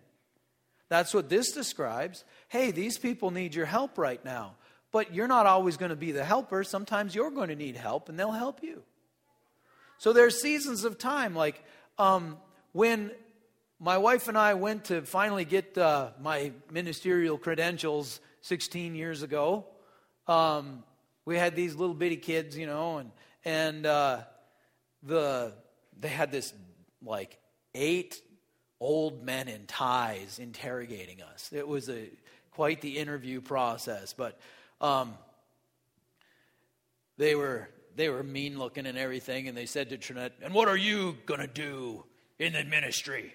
That's 0.89 1.13
what 1.13 1.29
this 1.29 1.53
describes. 1.53 2.25
Hey, 2.49 2.71
these 2.71 2.97
people 2.97 3.31
need 3.31 3.55
your 3.55 3.67
help 3.67 3.99
right 3.99 4.25
now. 4.25 4.55
But 4.93 5.15
you're 5.15 5.29
not 5.29 5.45
always 5.45 5.77
going 5.77 5.91
to 5.91 5.97
be 5.97 6.13
the 6.13 6.25
helper. 6.25 6.65
Sometimes 6.65 7.15
you're 7.15 7.31
going 7.31 7.51
to 7.51 7.55
need 7.55 7.77
help, 7.77 8.09
and 8.09 8.19
they'll 8.19 8.33
help 8.33 8.63
you. 8.63 8.83
So 9.99 10.15
there 10.15 10.25
are 10.25 10.31
seasons 10.31 10.85
of 10.85 10.97
time. 10.97 11.35
Like 11.35 11.63
um, 11.99 12.39
when 12.73 13.11
my 13.83 13.99
wife 13.99 14.29
and 14.29 14.39
I 14.39 14.55
went 14.55 14.85
to 14.87 15.03
finally 15.03 15.45
get 15.45 15.77
uh, 15.77 16.11
my 16.21 16.53
ministerial 16.71 17.37
credentials 17.37 18.21
16 18.43 18.95
years 18.95 19.23
ago, 19.23 19.67
um, 20.29 20.85
we 21.25 21.37
had 21.37 21.57
these 21.57 21.75
little 21.75 21.95
bitty 21.95 22.17
kids, 22.17 22.57
you 22.57 22.67
know, 22.67 22.99
and 22.99 23.11
and 23.45 23.85
uh, 23.85 24.19
the 25.03 25.53
they 25.99 26.09
had 26.09 26.31
this 26.31 26.55
like 27.05 27.39
eight 27.75 28.23
old 28.79 29.25
men 29.25 29.49
in 29.49 29.67
ties 29.67 30.39
interrogating 30.39 31.21
us. 31.21 31.51
It 31.53 31.67
was 31.67 31.89
a 31.89 32.09
quite 32.53 32.83
the 32.83 32.99
interview 32.99 33.41
process, 33.41 34.13
but 34.13 34.39
um, 34.81 35.15
they 37.19 37.35
were 37.35 37.69
they 37.97 38.09
were 38.09 38.23
mean 38.23 38.61
looking 38.61 38.87
and 38.87 38.97
everything, 38.97 39.49
and 39.49 39.57
they 39.57 39.67
said 39.67 39.91
to 39.91 39.99
Trinette, 39.99 40.35
"And 40.41 40.55
what 40.55 40.69
are 40.69 40.77
you 40.77 41.17
gonna 41.27 41.49
do 41.49 42.05
in 42.39 42.53
the 42.53 42.63
ministry?" 42.63 43.35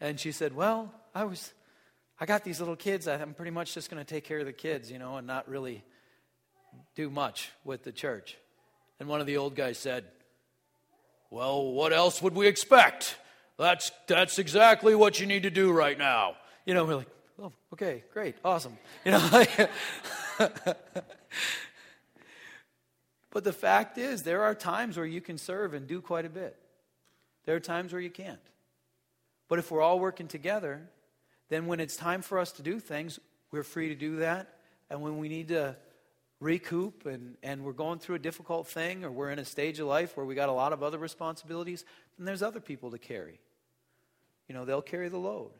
And 0.00 0.18
she 0.18 0.32
said, 0.32 0.54
"Well, 0.54 0.92
I 1.14 1.24
was, 1.24 1.52
I 2.20 2.26
got 2.26 2.44
these 2.44 2.60
little 2.60 2.76
kids. 2.76 3.08
I'm 3.08 3.34
pretty 3.34 3.50
much 3.50 3.74
just 3.74 3.90
gonna 3.90 4.04
take 4.04 4.24
care 4.24 4.38
of 4.38 4.46
the 4.46 4.52
kids, 4.52 4.90
you 4.90 4.98
know, 4.98 5.16
and 5.16 5.26
not 5.26 5.48
really 5.48 5.84
do 6.94 7.10
much 7.10 7.50
with 7.64 7.82
the 7.82 7.92
church." 7.92 8.36
And 9.00 9.08
one 9.08 9.20
of 9.20 9.26
the 9.26 9.36
old 9.36 9.54
guys 9.54 9.78
said, 9.78 10.04
"Well, 11.30 11.72
what 11.72 11.92
else 11.92 12.22
would 12.22 12.34
we 12.34 12.46
expect?" 12.46 13.16
That's, 13.58 13.90
that's 14.06 14.38
exactly 14.38 14.94
what 14.94 15.18
you 15.20 15.26
need 15.26 15.42
to 15.42 15.50
do 15.50 15.72
right 15.72 15.98
now. 15.98 16.36
You 16.64 16.74
know, 16.74 16.84
we're 16.84 16.96
like, 16.96 17.08
oh, 17.42 17.52
okay, 17.72 18.04
great, 18.12 18.36
awesome. 18.44 18.78
You 19.04 19.12
know, 19.12 19.46
but 23.30 23.42
the 23.42 23.52
fact 23.52 23.98
is, 23.98 24.22
there 24.22 24.42
are 24.42 24.54
times 24.54 24.96
where 24.96 25.06
you 25.06 25.20
can 25.20 25.36
serve 25.38 25.74
and 25.74 25.88
do 25.88 26.00
quite 26.00 26.24
a 26.24 26.28
bit. 26.28 26.56
There 27.44 27.56
are 27.56 27.60
times 27.60 27.92
where 27.92 28.00
you 28.00 28.10
can't. 28.10 28.38
But 29.48 29.58
if 29.58 29.70
we're 29.70 29.80
all 29.80 29.98
working 29.98 30.28
together, 30.28 30.82
then 31.48 31.66
when 31.66 31.80
it's 31.80 31.96
time 31.96 32.22
for 32.22 32.38
us 32.38 32.52
to 32.52 32.62
do 32.62 32.78
things, 32.78 33.18
we're 33.50 33.62
free 33.62 33.88
to 33.88 33.94
do 33.94 34.16
that. 34.16 34.48
And 34.90 35.00
when 35.00 35.18
we 35.18 35.28
need 35.28 35.48
to 35.48 35.76
recoup 36.40 37.06
and, 37.06 37.36
and 37.42 37.64
we're 37.64 37.72
going 37.72 37.98
through 37.98 38.16
a 38.16 38.20
difficult 38.20 38.68
thing 38.68 39.04
or 39.04 39.10
we're 39.10 39.30
in 39.30 39.38
a 39.38 39.44
stage 39.44 39.78
of 39.80 39.86
life 39.86 40.16
where 40.16 40.26
we 40.26 40.34
got 40.34 40.48
a 40.48 40.52
lot 40.52 40.72
of 40.72 40.82
other 40.82 40.98
responsibilities, 40.98 41.84
then 42.16 42.26
there's 42.26 42.42
other 42.42 42.60
people 42.60 42.90
to 42.90 42.98
carry. 42.98 43.40
You 44.48 44.54
know, 44.54 44.64
they'll 44.64 44.82
carry 44.82 45.08
the 45.08 45.18
load. 45.18 45.50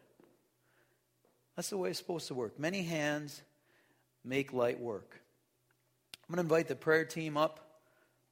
That's 1.56 1.70
the 1.70 1.76
way 1.76 1.90
it's 1.90 1.98
supposed 1.98 2.28
to 2.28 2.34
work. 2.34 2.58
Many 2.58 2.82
hands 2.82 3.42
make 4.24 4.52
light 4.52 4.80
work. 4.80 5.20
I'm 6.28 6.34
going 6.34 6.46
to 6.46 6.54
invite 6.54 6.68
the 6.68 6.76
prayer 6.76 7.04
team 7.04 7.36
up. 7.36 7.60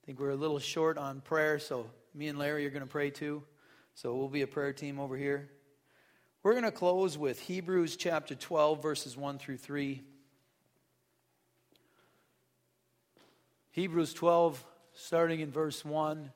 I 0.02 0.06
think 0.06 0.20
we're 0.20 0.30
a 0.30 0.36
little 0.36 0.58
short 0.58 0.98
on 0.98 1.20
prayer, 1.20 1.58
so 1.58 1.90
me 2.14 2.28
and 2.28 2.38
Larry 2.38 2.66
are 2.66 2.70
going 2.70 2.82
to 2.82 2.88
pray 2.88 3.10
too. 3.10 3.42
So 3.96 4.14
we'll 4.14 4.28
be 4.28 4.42
a 4.42 4.46
prayer 4.46 4.74
team 4.74 5.00
over 5.00 5.16
here. 5.16 5.48
We're 6.42 6.52
going 6.52 6.64
to 6.64 6.70
close 6.70 7.16
with 7.16 7.40
Hebrews 7.40 7.96
chapter 7.96 8.34
12, 8.34 8.82
verses 8.82 9.16
1 9.16 9.38
through 9.38 9.56
3. 9.56 10.02
Hebrews 13.70 14.12
12, 14.12 14.62
starting 14.92 15.40
in 15.40 15.50
verse 15.50 15.82
1. 15.82 16.30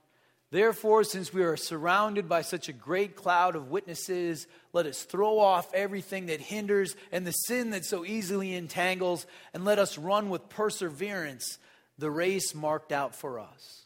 Therefore, 0.51 1.05
since 1.05 1.35
we 1.35 1.43
are 1.43 1.59
surrounded 1.59 2.31
by 2.31 2.41
such 2.41 2.71
a 2.71 2.73
great 2.73 3.15
cloud 3.15 3.57
of 3.57 3.71
witnesses, 3.71 4.47
let 4.73 4.87
us 4.87 5.03
throw 5.03 5.39
off 5.39 5.75
everything 5.75 6.27
that 6.27 6.41
hinders 6.41 6.97
and 7.13 7.27
the 7.27 7.33
sin 7.33 7.73
that 7.73 7.85
so 7.85 8.07
easily 8.07 8.55
entangles, 8.55 9.27
and 9.53 9.67
let 9.67 9.79
us 9.79 9.99
run 9.99 10.31
with 10.31 10.49
perseverance 10.49 11.59
the 11.99 12.11
race 12.11 12.55
marked 12.55 12.91
out 12.91 13.15
for 13.15 13.39
us. 13.39 13.85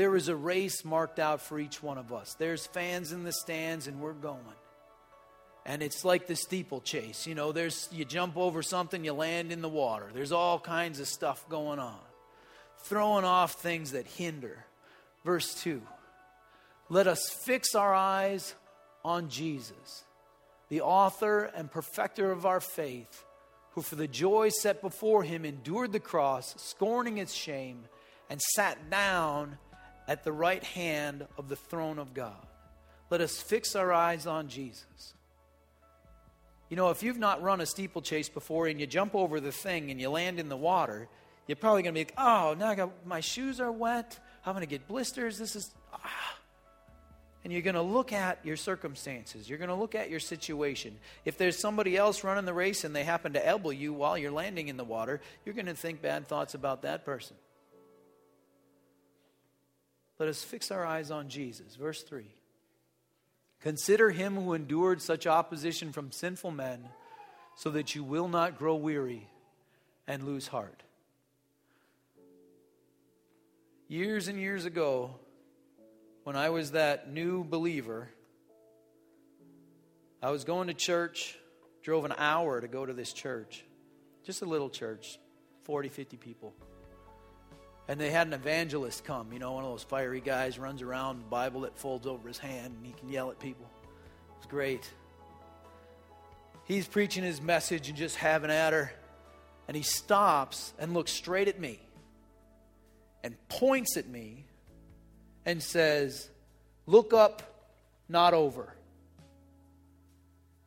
There 0.00 0.16
is 0.16 0.28
a 0.28 0.34
race 0.34 0.82
marked 0.82 1.18
out 1.18 1.42
for 1.42 1.60
each 1.60 1.82
one 1.82 1.98
of 1.98 2.10
us. 2.10 2.32
There's 2.38 2.64
fans 2.64 3.12
in 3.12 3.22
the 3.22 3.34
stands, 3.34 3.86
and 3.86 4.00
we're 4.00 4.14
going. 4.14 4.40
And 5.66 5.82
it's 5.82 6.06
like 6.06 6.26
the 6.26 6.36
steeplechase. 6.36 7.26
You 7.26 7.34
know, 7.34 7.52
there's 7.52 7.86
you 7.92 8.06
jump 8.06 8.38
over 8.38 8.62
something, 8.62 9.04
you 9.04 9.12
land 9.12 9.52
in 9.52 9.60
the 9.60 9.68
water. 9.68 10.06
There's 10.10 10.32
all 10.32 10.58
kinds 10.58 11.00
of 11.00 11.06
stuff 11.06 11.46
going 11.50 11.78
on. 11.78 11.98
Throwing 12.78 13.26
off 13.26 13.60
things 13.60 13.92
that 13.92 14.06
hinder 14.06 14.64
Verse 15.22 15.52
2 15.62 15.82
Let 16.88 17.06
us 17.06 17.28
fix 17.28 17.74
our 17.74 17.92
eyes 17.92 18.54
on 19.04 19.28
Jesus, 19.28 20.04
the 20.70 20.80
author 20.80 21.44
and 21.54 21.70
perfecter 21.70 22.32
of 22.32 22.46
our 22.46 22.62
faith, 22.62 23.22
who 23.72 23.82
for 23.82 23.96
the 23.96 24.08
joy 24.08 24.48
set 24.48 24.80
before 24.80 25.24
him 25.24 25.44
endured 25.44 25.92
the 25.92 26.00
cross, 26.00 26.54
scorning 26.56 27.18
its 27.18 27.34
shame, 27.34 27.84
and 28.30 28.40
sat 28.40 28.88
down 28.88 29.58
at 30.10 30.24
the 30.24 30.32
right 30.32 30.64
hand 30.64 31.24
of 31.38 31.48
the 31.48 31.54
throne 31.54 32.00
of 32.00 32.14
God. 32.14 32.44
Let 33.10 33.20
us 33.20 33.40
fix 33.40 33.76
our 33.76 33.92
eyes 33.92 34.26
on 34.26 34.48
Jesus. 34.48 35.14
You 36.68 36.76
know, 36.76 36.90
if 36.90 37.04
you've 37.04 37.18
not 37.18 37.42
run 37.42 37.60
a 37.60 37.66
steeplechase 37.66 38.28
before 38.28 38.66
and 38.66 38.80
you 38.80 38.88
jump 38.88 39.14
over 39.14 39.38
the 39.38 39.52
thing 39.52 39.88
and 39.88 40.00
you 40.00 40.10
land 40.10 40.40
in 40.40 40.48
the 40.48 40.56
water, 40.56 41.08
you're 41.46 41.54
probably 41.54 41.82
going 41.82 41.94
to 41.94 42.00
be 42.00 42.10
like, 42.10 42.14
oh, 42.18 42.56
now 42.58 42.74
got, 42.74 43.06
my 43.06 43.20
shoes 43.20 43.60
are 43.60 43.70
wet. 43.70 44.18
I'm 44.44 44.52
going 44.52 44.66
to 44.66 44.68
get 44.68 44.88
blisters. 44.88 45.38
This 45.38 45.54
is, 45.54 45.72
ah. 45.94 46.36
And 47.44 47.52
you're 47.52 47.62
going 47.62 47.74
to 47.76 47.82
look 47.82 48.12
at 48.12 48.44
your 48.44 48.56
circumstances. 48.56 49.48
You're 49.48 49.58
going 49.58 49.70
to 49.70 49.76
look 49.76 49.94
at 49.94 50.10
your 50.10 50.20
situation. 50.20 50.96
If 51.24 51.38
there's 51.38 51.56
somebody 51.56 51.96
else 51.96 52.24
running 52.24 52.46
the 52.46 52.52
race 52.52 52.82
and 52.82 52.96
they 52.96 53.04
happen 53.04 53.34
to 53.34 53.46
elbow 53.46 53.70
you 53.70 53.92
while 53.92 54.18
you're 54.18 54.32
landing 54.32 54.66
in 54.66 54.76
the 54.76 54.82
water, 54.82 55.20
you're 55.44 55.54
going 55.54 55.66
to 55.66 55.74
think 55.74 56.02
bad 56.02 56.26
thoughts 56.26 56.54
about 56.54 56.82
that 56.82 57.04
person. 57.04 57.36
Let 60.20 60.28
us 60.28 60.44
fix 60.44 60.70
our 60.70 60.84
eyes 60.84 61.10
on 61.10 61.30
Jesus. 61.30 61.76
Verse 61.76 62.02
3. 62.02 62.26
Consider 63.62 64.10
him 64.10 64.36
who 64.36 64.52
endured 64.52 65.00
such 65.00 65.26
opposition 65.26 65.92
from 65.92 66.12
sinful 66.12 66.50
men, 66.50 66.86
so 67.56 67.70
that 67.70 67.94
you 67.94 68.04
will 68.04 68.28
not 68.28 68.58
grow 68.58 68.76
weary 68.76 69.26
and 70.06 70.24
lose 70.24 70.46
heart. 70.46 70.82
Years 73.88 74.28
and 74.28 74.38
years 74.38 74.66
ago, 74.66 75.14
when 76.24 76.36
I 76.36 76.50
was 76.50 76.72
that 76.72 77.10
new 77.10 77.42
believer, 77.42 78.10
I 80.22 80.30
was 80.30 80.44
going 80.44 80.68
to 80.68 80.74
church, 80.74 81.34
drove 81.82 82.04
an 82.04 82.14
hour 82.18 82.60
to 82.60 82.68
go 82.68 82.84
to 82.84 82.92
this 82.92 83.14
church, 83.14 83.64
just 84.22 84.42
a 84.42 84.46
little 84.46 84.68
church, 84.68 85.18
40, 85.62 85.88
50 85.88 86.18
people. 86.18 86.52
And 87.90 88.00
they 88.00 88.12
had 88.12 88.28
an 88.28 88.34
evangelist 88.34 89.02
come, 89.02 89.32
you 89.32 89.40
know, 89.40 89.50
one 89.54 89.64
of 89.64 89.70
those 89.70 89.82
fiery 89.82 90.20
guys 90.20 90.60
runs 90.60 90.80
around, 90.80 91.28
Bible 91.28 91.62
that 91.62 91.76
folds 91.76 92.06
over 92.06 92.28
his 92.28 92.38
hand, 92.38 92.72
and 92.76 92.86
he 92.86 92.92
can 92.92 93.08
yell 93.08 93.32
at 93.32 93.40
people. 93.40 93.68
It's 94.38 94.46
great. 94.46 94.88
He's 96.66 96.86
preaching 96.86 97.24
his 97.24 97.42
message 97.42 97.88
and 97.88 97.98
just 97.98 98.14
having 98.14 98.48
at 98.48 98.72
her, 98.72 98.92
and 99.66 99.76
he 99.76 99.82
stops 99.82 100.72
and 100.78 100.94
looks 100.94 101.10
straight 101.10 101.48
at 101.48 101.58
me 101.58 101.80
and 103.24 103.34
points 103.48 103.96
at 103.96 104.06
me 104.06 104.44
and 105.44 105.60
says, 105.60 106.30
Look 106.86 107.12
up, 107.12 107.42
not 108.08 108.34
over. 108.34 108.72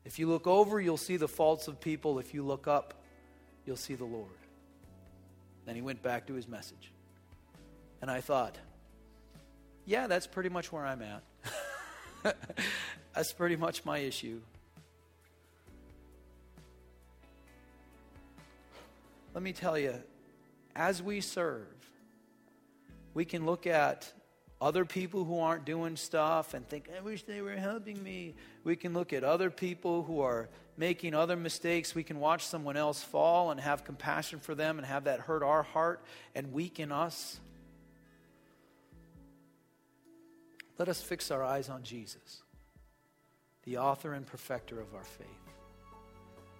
If 0.03 0.19
you 0.19 0.27
look 0.27 0.45
over, 0.45 0.81
you'll 0.81 0.97
see 0.97 1.15
the 1.15 1.29
faults 1.29 1.69
of 1.69 1.79
people. 1.79 2.19
If 2.19 2.33
you 2.33 2.43
look 2.43 2.67
up, 2.67 2.95
you'll 3.65 3.77
see 3.77 3.95
the 3.95 4.03
Lord. 4.03 4.27
Then 5.65 5.75
he 5.75 5.81
went 5.81 6.03
back 6.03 6.27
to 6.27 6.33
his 6.33 6.49
message. 6.49 6.91
And 8.03 8.11
I 8.11 8.19
thought, 8.19 8.57
yeah, 9.85 10.07
that's 10.07 10.27
pretty 10.27 10.49
much 10.49 10.73
where 10.73 10.85
I'm 10.85 11.01
at. 11.01 12.35
that's 13.15 13.31
pretty 13.31 13.55
much 13.55 13.85
my 13.85 13.99
issue. 13.99 14.41
Let 19.33 19.41
me 19.41 19.53
tell 19.53 19.77
you, 19.77 19.93
as 20.75 21.01
we 21.01 21.21
serve, 21.21 21.65
we 23.13 23.23
can 23.23 23.45
look 23.45 23.65
at 23.65 24.11
other 24.59 24.83
people 24.83 25.23
who 25.23 25.39
aren't 25.39 25.63
doing 25.63 25.95
stuff 25.95 26.53
and 26.53 26.67
think, 26.67 26.89
I 26.97 26.99
wish 26.99 27.23
they 27.23 27.41
were 27.41 27.55
helping 27.55 28.03
me. 28.03 28.35
We 28.65 28.75
can 28.75 28.93
look 28.93 29.13
at 29.13 29.23
other 29.23 29.49
people 29.49 30.03
who 30.03 30.19
are 30.19 30.49
making 30.75 31.13
other 31.15 31.37
mistakes. 31.37 31.95
We 31.95 32.03
can 32.03 32.19
watch 32.19 32.45
someone 32.45 32.75
else 32.75 33.01
fall 33.01 33.49
and 33.51 33.61
have 33.61 33.85
compassion 33.85 34.41
for 34.41 34.55
them 34.55 34.77
and 34.77 34.85
have 34.85 35.05
that 35.05 35.21
hurt 35.21 35.41
our 35.41 35.63
heart 35.63 36.03
and 36.35 36.51
weaken 36.51 36.91
us. 36.91 37.39
Let 40.77 40.89
us 40.89 41.01
fix 41.01 41.31
our 41.31 41.43
eyes 41.43 41.69
on 41.69 41.83
Jesus, 41.83 42.41
the 43.63 43.77
author 43.77 44.13
and 44.13 44.25
perfecter 44.25 44.79
of 44.79 44.93
our 44.95 45.03
faith, 45.03 45.27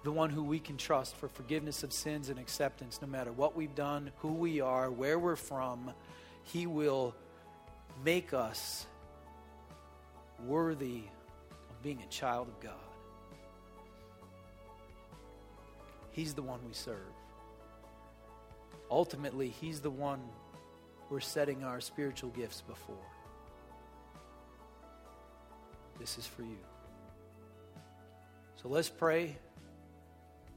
the 0.03 0.11
one 0.11 0.29
who 0.29 0.43
we 0.43 0.59
can 0.59 0.77
trust 0.77 1.15
for 1.15 1.27
forgiveness 1.27 1.83
of 1.83 1.91
sins 1.91 2.29
and 2.29 2.39
acceptance 2.39 2.99
no 3.01 3.07
matter 3.07 3.31
what 3.31 3.55
we've 3.55 3.75
done, 3.75 4.11
who 4.17 4.33
we 4.33 4.61
are, 4.61 4.91
where 4.91 5.17
we're 5.17 5.35
from 5.35 5.91
he 6.43 6.67
will 6.67 7.15
make 8.03 8.33
us 8.33 8.85
worthy 10.45 11.03
of 11.69 11.81
being 11.81 12.01
a 12.01 12.11
child 12.11 12.47
of 12.47 12.59
God. 12.59 12.73
He's 16.11 16.33
the 16.33 16.41
one 16.41 16.59
we 16.67 16.73
serve. 16.73 16.97
Ultimately, 18.91 19.49
He's 19.49 19.79
the 19.79 19.89
one 19.89 20.21
we're 21.09 21.19
setting 21.19 21.63
our 21.63 21.81
spiritual 21.81 22.29
gifts 22.31 22.61
before. 22.61 23.12
This 26.03 26.17
is 26.17 26.27
for 26.27 26.41
you. 26.41 26.57
So 28.61 28.67
let's 28.67 28.89
pray. 28.89 29.37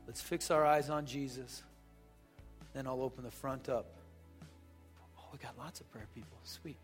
Let's 0.09 0.21
fix 0.21 0.51
our 0.51 0.67
eyes 0.67 0.91
on 0.91 1.07
Jesus. 1.07 1.63
Then 2.75 2.89
I'll 2.89 3.01
open 3.01 3.23
the 3.23 3.31
front 3.31 3.69
up 3.69 3.87
Oh, 5.17 5.23
we 5.33 5.39
got 5.39 5.57
lots 5.57 5.81
of 5.81 5.89
prayer 5.93 6.09
people. 6.17 6.37
Sweet. 6.43 6.79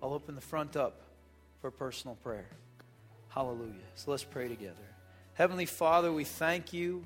I'll 0.00 0.14
open 0.14 0.36
the 0.36 0.40
front 0.40 0.76
up 0.76 1.00
for 1.60 1.72
personal 1.72 2.14
prayer. 2.22 2.46
Hallelujah. 3.30 3.72
So 3.96 4.12
let's 4.12 4.22
pray 4.22 4.46
together. 4.46 4.74
Heavenly 5.32 5.66
Father, 5.66 6.12
we 6.12 6.22
thank 6.22 6.72
you 6.72 7.04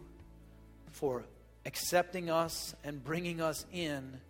for 0.90 1.24
accepting 1.64 2.28
us 2.28 2.74
and 2.84 3.02
bringing 3.02 3.40
us 3.40 3.64
in 3.72 4.20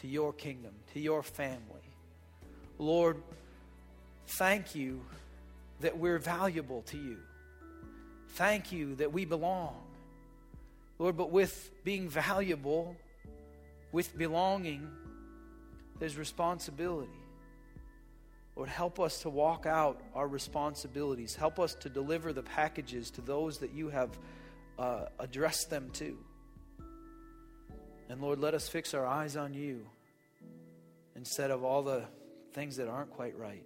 to 0.00 0.06
your 0.06 0.32
kingdom, 0.32 0.74
to 0.94 1.00
your 1.00 1.24
family. 1.24 1.58
Lord, 2.78 3.16
thank 4.28 4.76
you 4.76 5.00
that 5.80 5.98
we're 5.98 6.18
valuable 6.18 6.82
to 6.82 6.96
you. 6.96 7.18
Thank 8.30 8.72
you 8.72 8.94
that 8.96 9.12
we 9.12 9.24
belong. 9.24 9.76
Lord, 10.98 11.16
but 11.16 11.30
with 11.30 11.70
being 11.82 12.08
valuable, 12.08 12.94
with 13.92 14.16
belonging, 14.16 14.88
there's 15.98 16.16
responsibility. 16.16 17.10
Lord, 18.56 18.68
help 18.68 19.00
us 19.00 19.22
to 19.22 19.30
walk 19.30 19.64
out 19.64 20.00
our 20.14 20.28
responsibilities. 20.28 21.34
Help 21.34 21.58
us 21.58 21.74
to 21.76 21.88
deliver 21.88 22.32
the 22.32 22.42
packages 22.42 23.10
to 23.12 23.22
those 23.22 23.58
that 23.58 23.72
you 23.72 23.88
have 23.88 24.10
uh, 24.78 25.06
addressed 25.18 25.70
them 25.70 25.90
to. 25.94 26.18
And 28.08 28.20
Lord, 28.20 28.38
let 28.40 28.54
us 28.54 28.68
fix 28.68 28.92
our 28.92 29.06
eyes 29.06 29.36
on 29.36 29.54
you 29.54 29.86
instead 31.16 31.50
of 31.50 31.64
all 31.64 31.82
the 31.82 32.04
things 32.52 32.76
that 32.76 32.88
aren't 32.88 33.10
quite 33.10 33.38
right. 33.38 33.64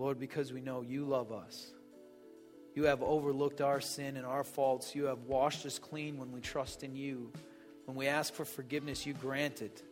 Lord, 0.00 0.18
because 0.18 0.50
we 0.50 0.62
know 0.62 0.80
you 0.80 1.04
love 1.04 1.30
us 1.30 1.72
You 2.74 2.84
have 2.84 3.02
overlooked 3.02 3.60
our 3.60 3.82
sin 3.82 4.16
and 4.16 4.24
our 4.24 4.44
faults. 4.44 4.94
You 4.94 5.04
have 5.06 5.24
washed 5.24 5.66
us 5.66 5.78
clean 5.78 6.16
when 6.18 6.32
we 6.32 6.40
trust 6.40 6.82
in 6.84 6.96
you. 6.96 7.30
When 7.84 7.96
we 7.96 8.06
ask 8.06 8.32
for 8.32 8.46
forgiveness, 8.46 9.04
you 9.04 9.12
grant 9.12 9.60
it. 9.60 9.82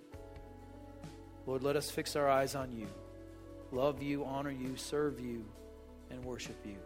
Lord, 1.45 1.63
let 1.63 1.77
us 1.77 1.91
fix 1.91 2.17
our 2.17 2.27
eyes 2.27 2.55
on 2.55 2.73
you, 2.73 2.87
love 3.71 4.03
you, 4.03 4.25
honor 4.25 4.51
you, 4.51 4.77
serve 4.77 5.21
you, 5.21 5.45
and 6.11 6.25
worship 6.25 6.57
you. 6.65 6.77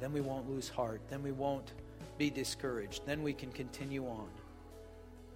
Then 0.00 0.12
we 0.12 0.22
won't 0.22 0.50
lose 0.50 0.68
heart. 0.68 1.02
Then 1.08 1.22
we 1.22 1.30
won't 1.30 1.72
be 2.18 2.30
discouraged. 2.30 3.06
Then 3.06 3.22
we 3.22 3.32
can 3.32 3.52
continue 3.52 4.06
on 4.06 4.30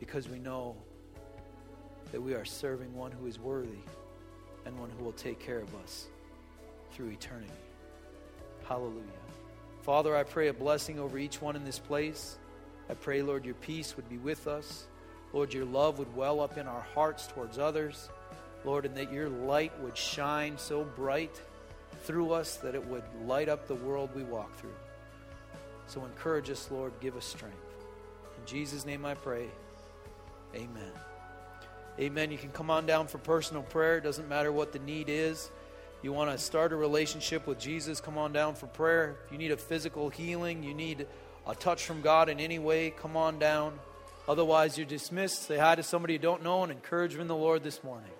because 0.00 0.28
we 0.28 0.40
know 0.40 0.74
that 2.10 2.20
we 2.20 2.34
are 2.34 2.44
serving 2.44 2.92
one 2.92 3.12
who 3.12 3.26
is 3.26 3.38
worthy 3.38 3.84
and 4.64 4.76
one 4.80 4.90
who 4.98 5.04
will 5.04 5.12
take 5.12 5.38
care 5.38 5.60
of 5.60 5.72
us 5.84 6.08
through 6.96 7.10
eternity. 7.10 7.52
Hallelujah. 8.66 9.02
Father, 9.82 10.16
I 10.16 10.22
pray 10.22 10.48
a 10.48 10.54
blessing 10.54 10.98
over 10.98 11.18
each 11.18 11.42
one 11.42 11.54
in 11.54 11.64
this 11.64 11.78
place. 11.78 12.38
I 12.88 12.94
pray, 12.94 13.20
Lord, 13.20 13.44
your 13.44 13.54
peace 13.54 13.96
would 13.96 14.08
be 14.08 14.16
with 14.16 14.46
us. 14.46 14.86
Lord, 15.34 15.52
your 15.52 15.66
love 15.66 15.98
would 15.98 16.16
well 16.16 16.40
up 16.40 16.56
in 16.56 16.66
our 16.66 16.80
hearts 16.94 17.26
towards 17.26 17.58
others. 17.58 18.08
Lord, 18.64 18.86
and 18.86 18.96
that 18.96 19.12
your 19.12 19.28
light 19.28 19.78
would 19.82 19.96
shine 19.96 20.56
so 20.56 20.84
bright 20.84 21.38
through 22.04 22.32
us 22.32 22.56
that 22.56 22.74
it 22.74 22.84
would 22.86 23.04
light 23.26 23.50
up 23.50 23.68
the 23.68 23.74
world 23.74 24.10
we 24.14 24.22
walk 24.24 24.56
through. 24.56 24.74
So 25.88 26.02
encourage 26.04 26.48
us, 26.48 26.68
Lord. 26.70 26.92
Give 27.00 27.14
us 27.16 27.26
strength. 27.26 27.56
In 28.38 28.46
Jesus' 28.46 28.86
name 28.86 29.04
I 29.04 29.14
pray. 29.14 29.48
Amen. 30.54 30.92
Amen. 32.00 32.30
You 32.30 32.38
can 32.38 32.50
come 32.50 32.70
on 32.70 32.86
down 32.86 33.06
for 33.06 33.18
personal 33.18 33.62
prayer. 33.62 33.98
It 33.98 34.04
doesn't 34.04 34.28
matter 34.28 34.50
what 34.50 34.72
the 34.72 34.78
need 34.78 35.08
is. 35.08 35.50
You 36.02 36.12
want 36.12 36.30
to 36.30 36.38
start 36.38 36.72
a 36.72 36.76
relationship 36.76 37.46
with 37.46 37.58
Jesus, 37.58 38.00
come 38.00 38.18
on 38.18 38.32
down 38.32 38.54
for 38.54 38.66
prayer. 38.66 39.16
If 39.26 39.32
you 39.32 39.38
need 39.38 39.50
a 39.50 39.56
physical 39.56 40.08
healing, 40.10 40.62
you 40.62 40.74
need 40.74 41.06
a 41.46 41.54
touch 41.54 41.84
from 41.84 42.02
God 42.02 42.28
in 42.28 42.38
any 42.38 42.58
way, 42.58 42.90
come 42.90 43.16
on 43.16 43.38
down. 43.38 43.78
Otherwise, 44.28 44.76
you're 44.76 44.86
dismissed. 44.86 45.44
Say 45.44 45.56
hi 45.56 45.74
to 45.74 45.82
somebody 45.82 46.14
you 46.14 46.18
don't 46.18 46.42
know 46.42 46.62
and 46.62 46.72
encourage 46.72 47.12
them 47.12 47.20
in 47.20 47.28
the 47.28 47.36
Lord 47.36 47.62
this 47.62 47.82
morning. 47.82 48.10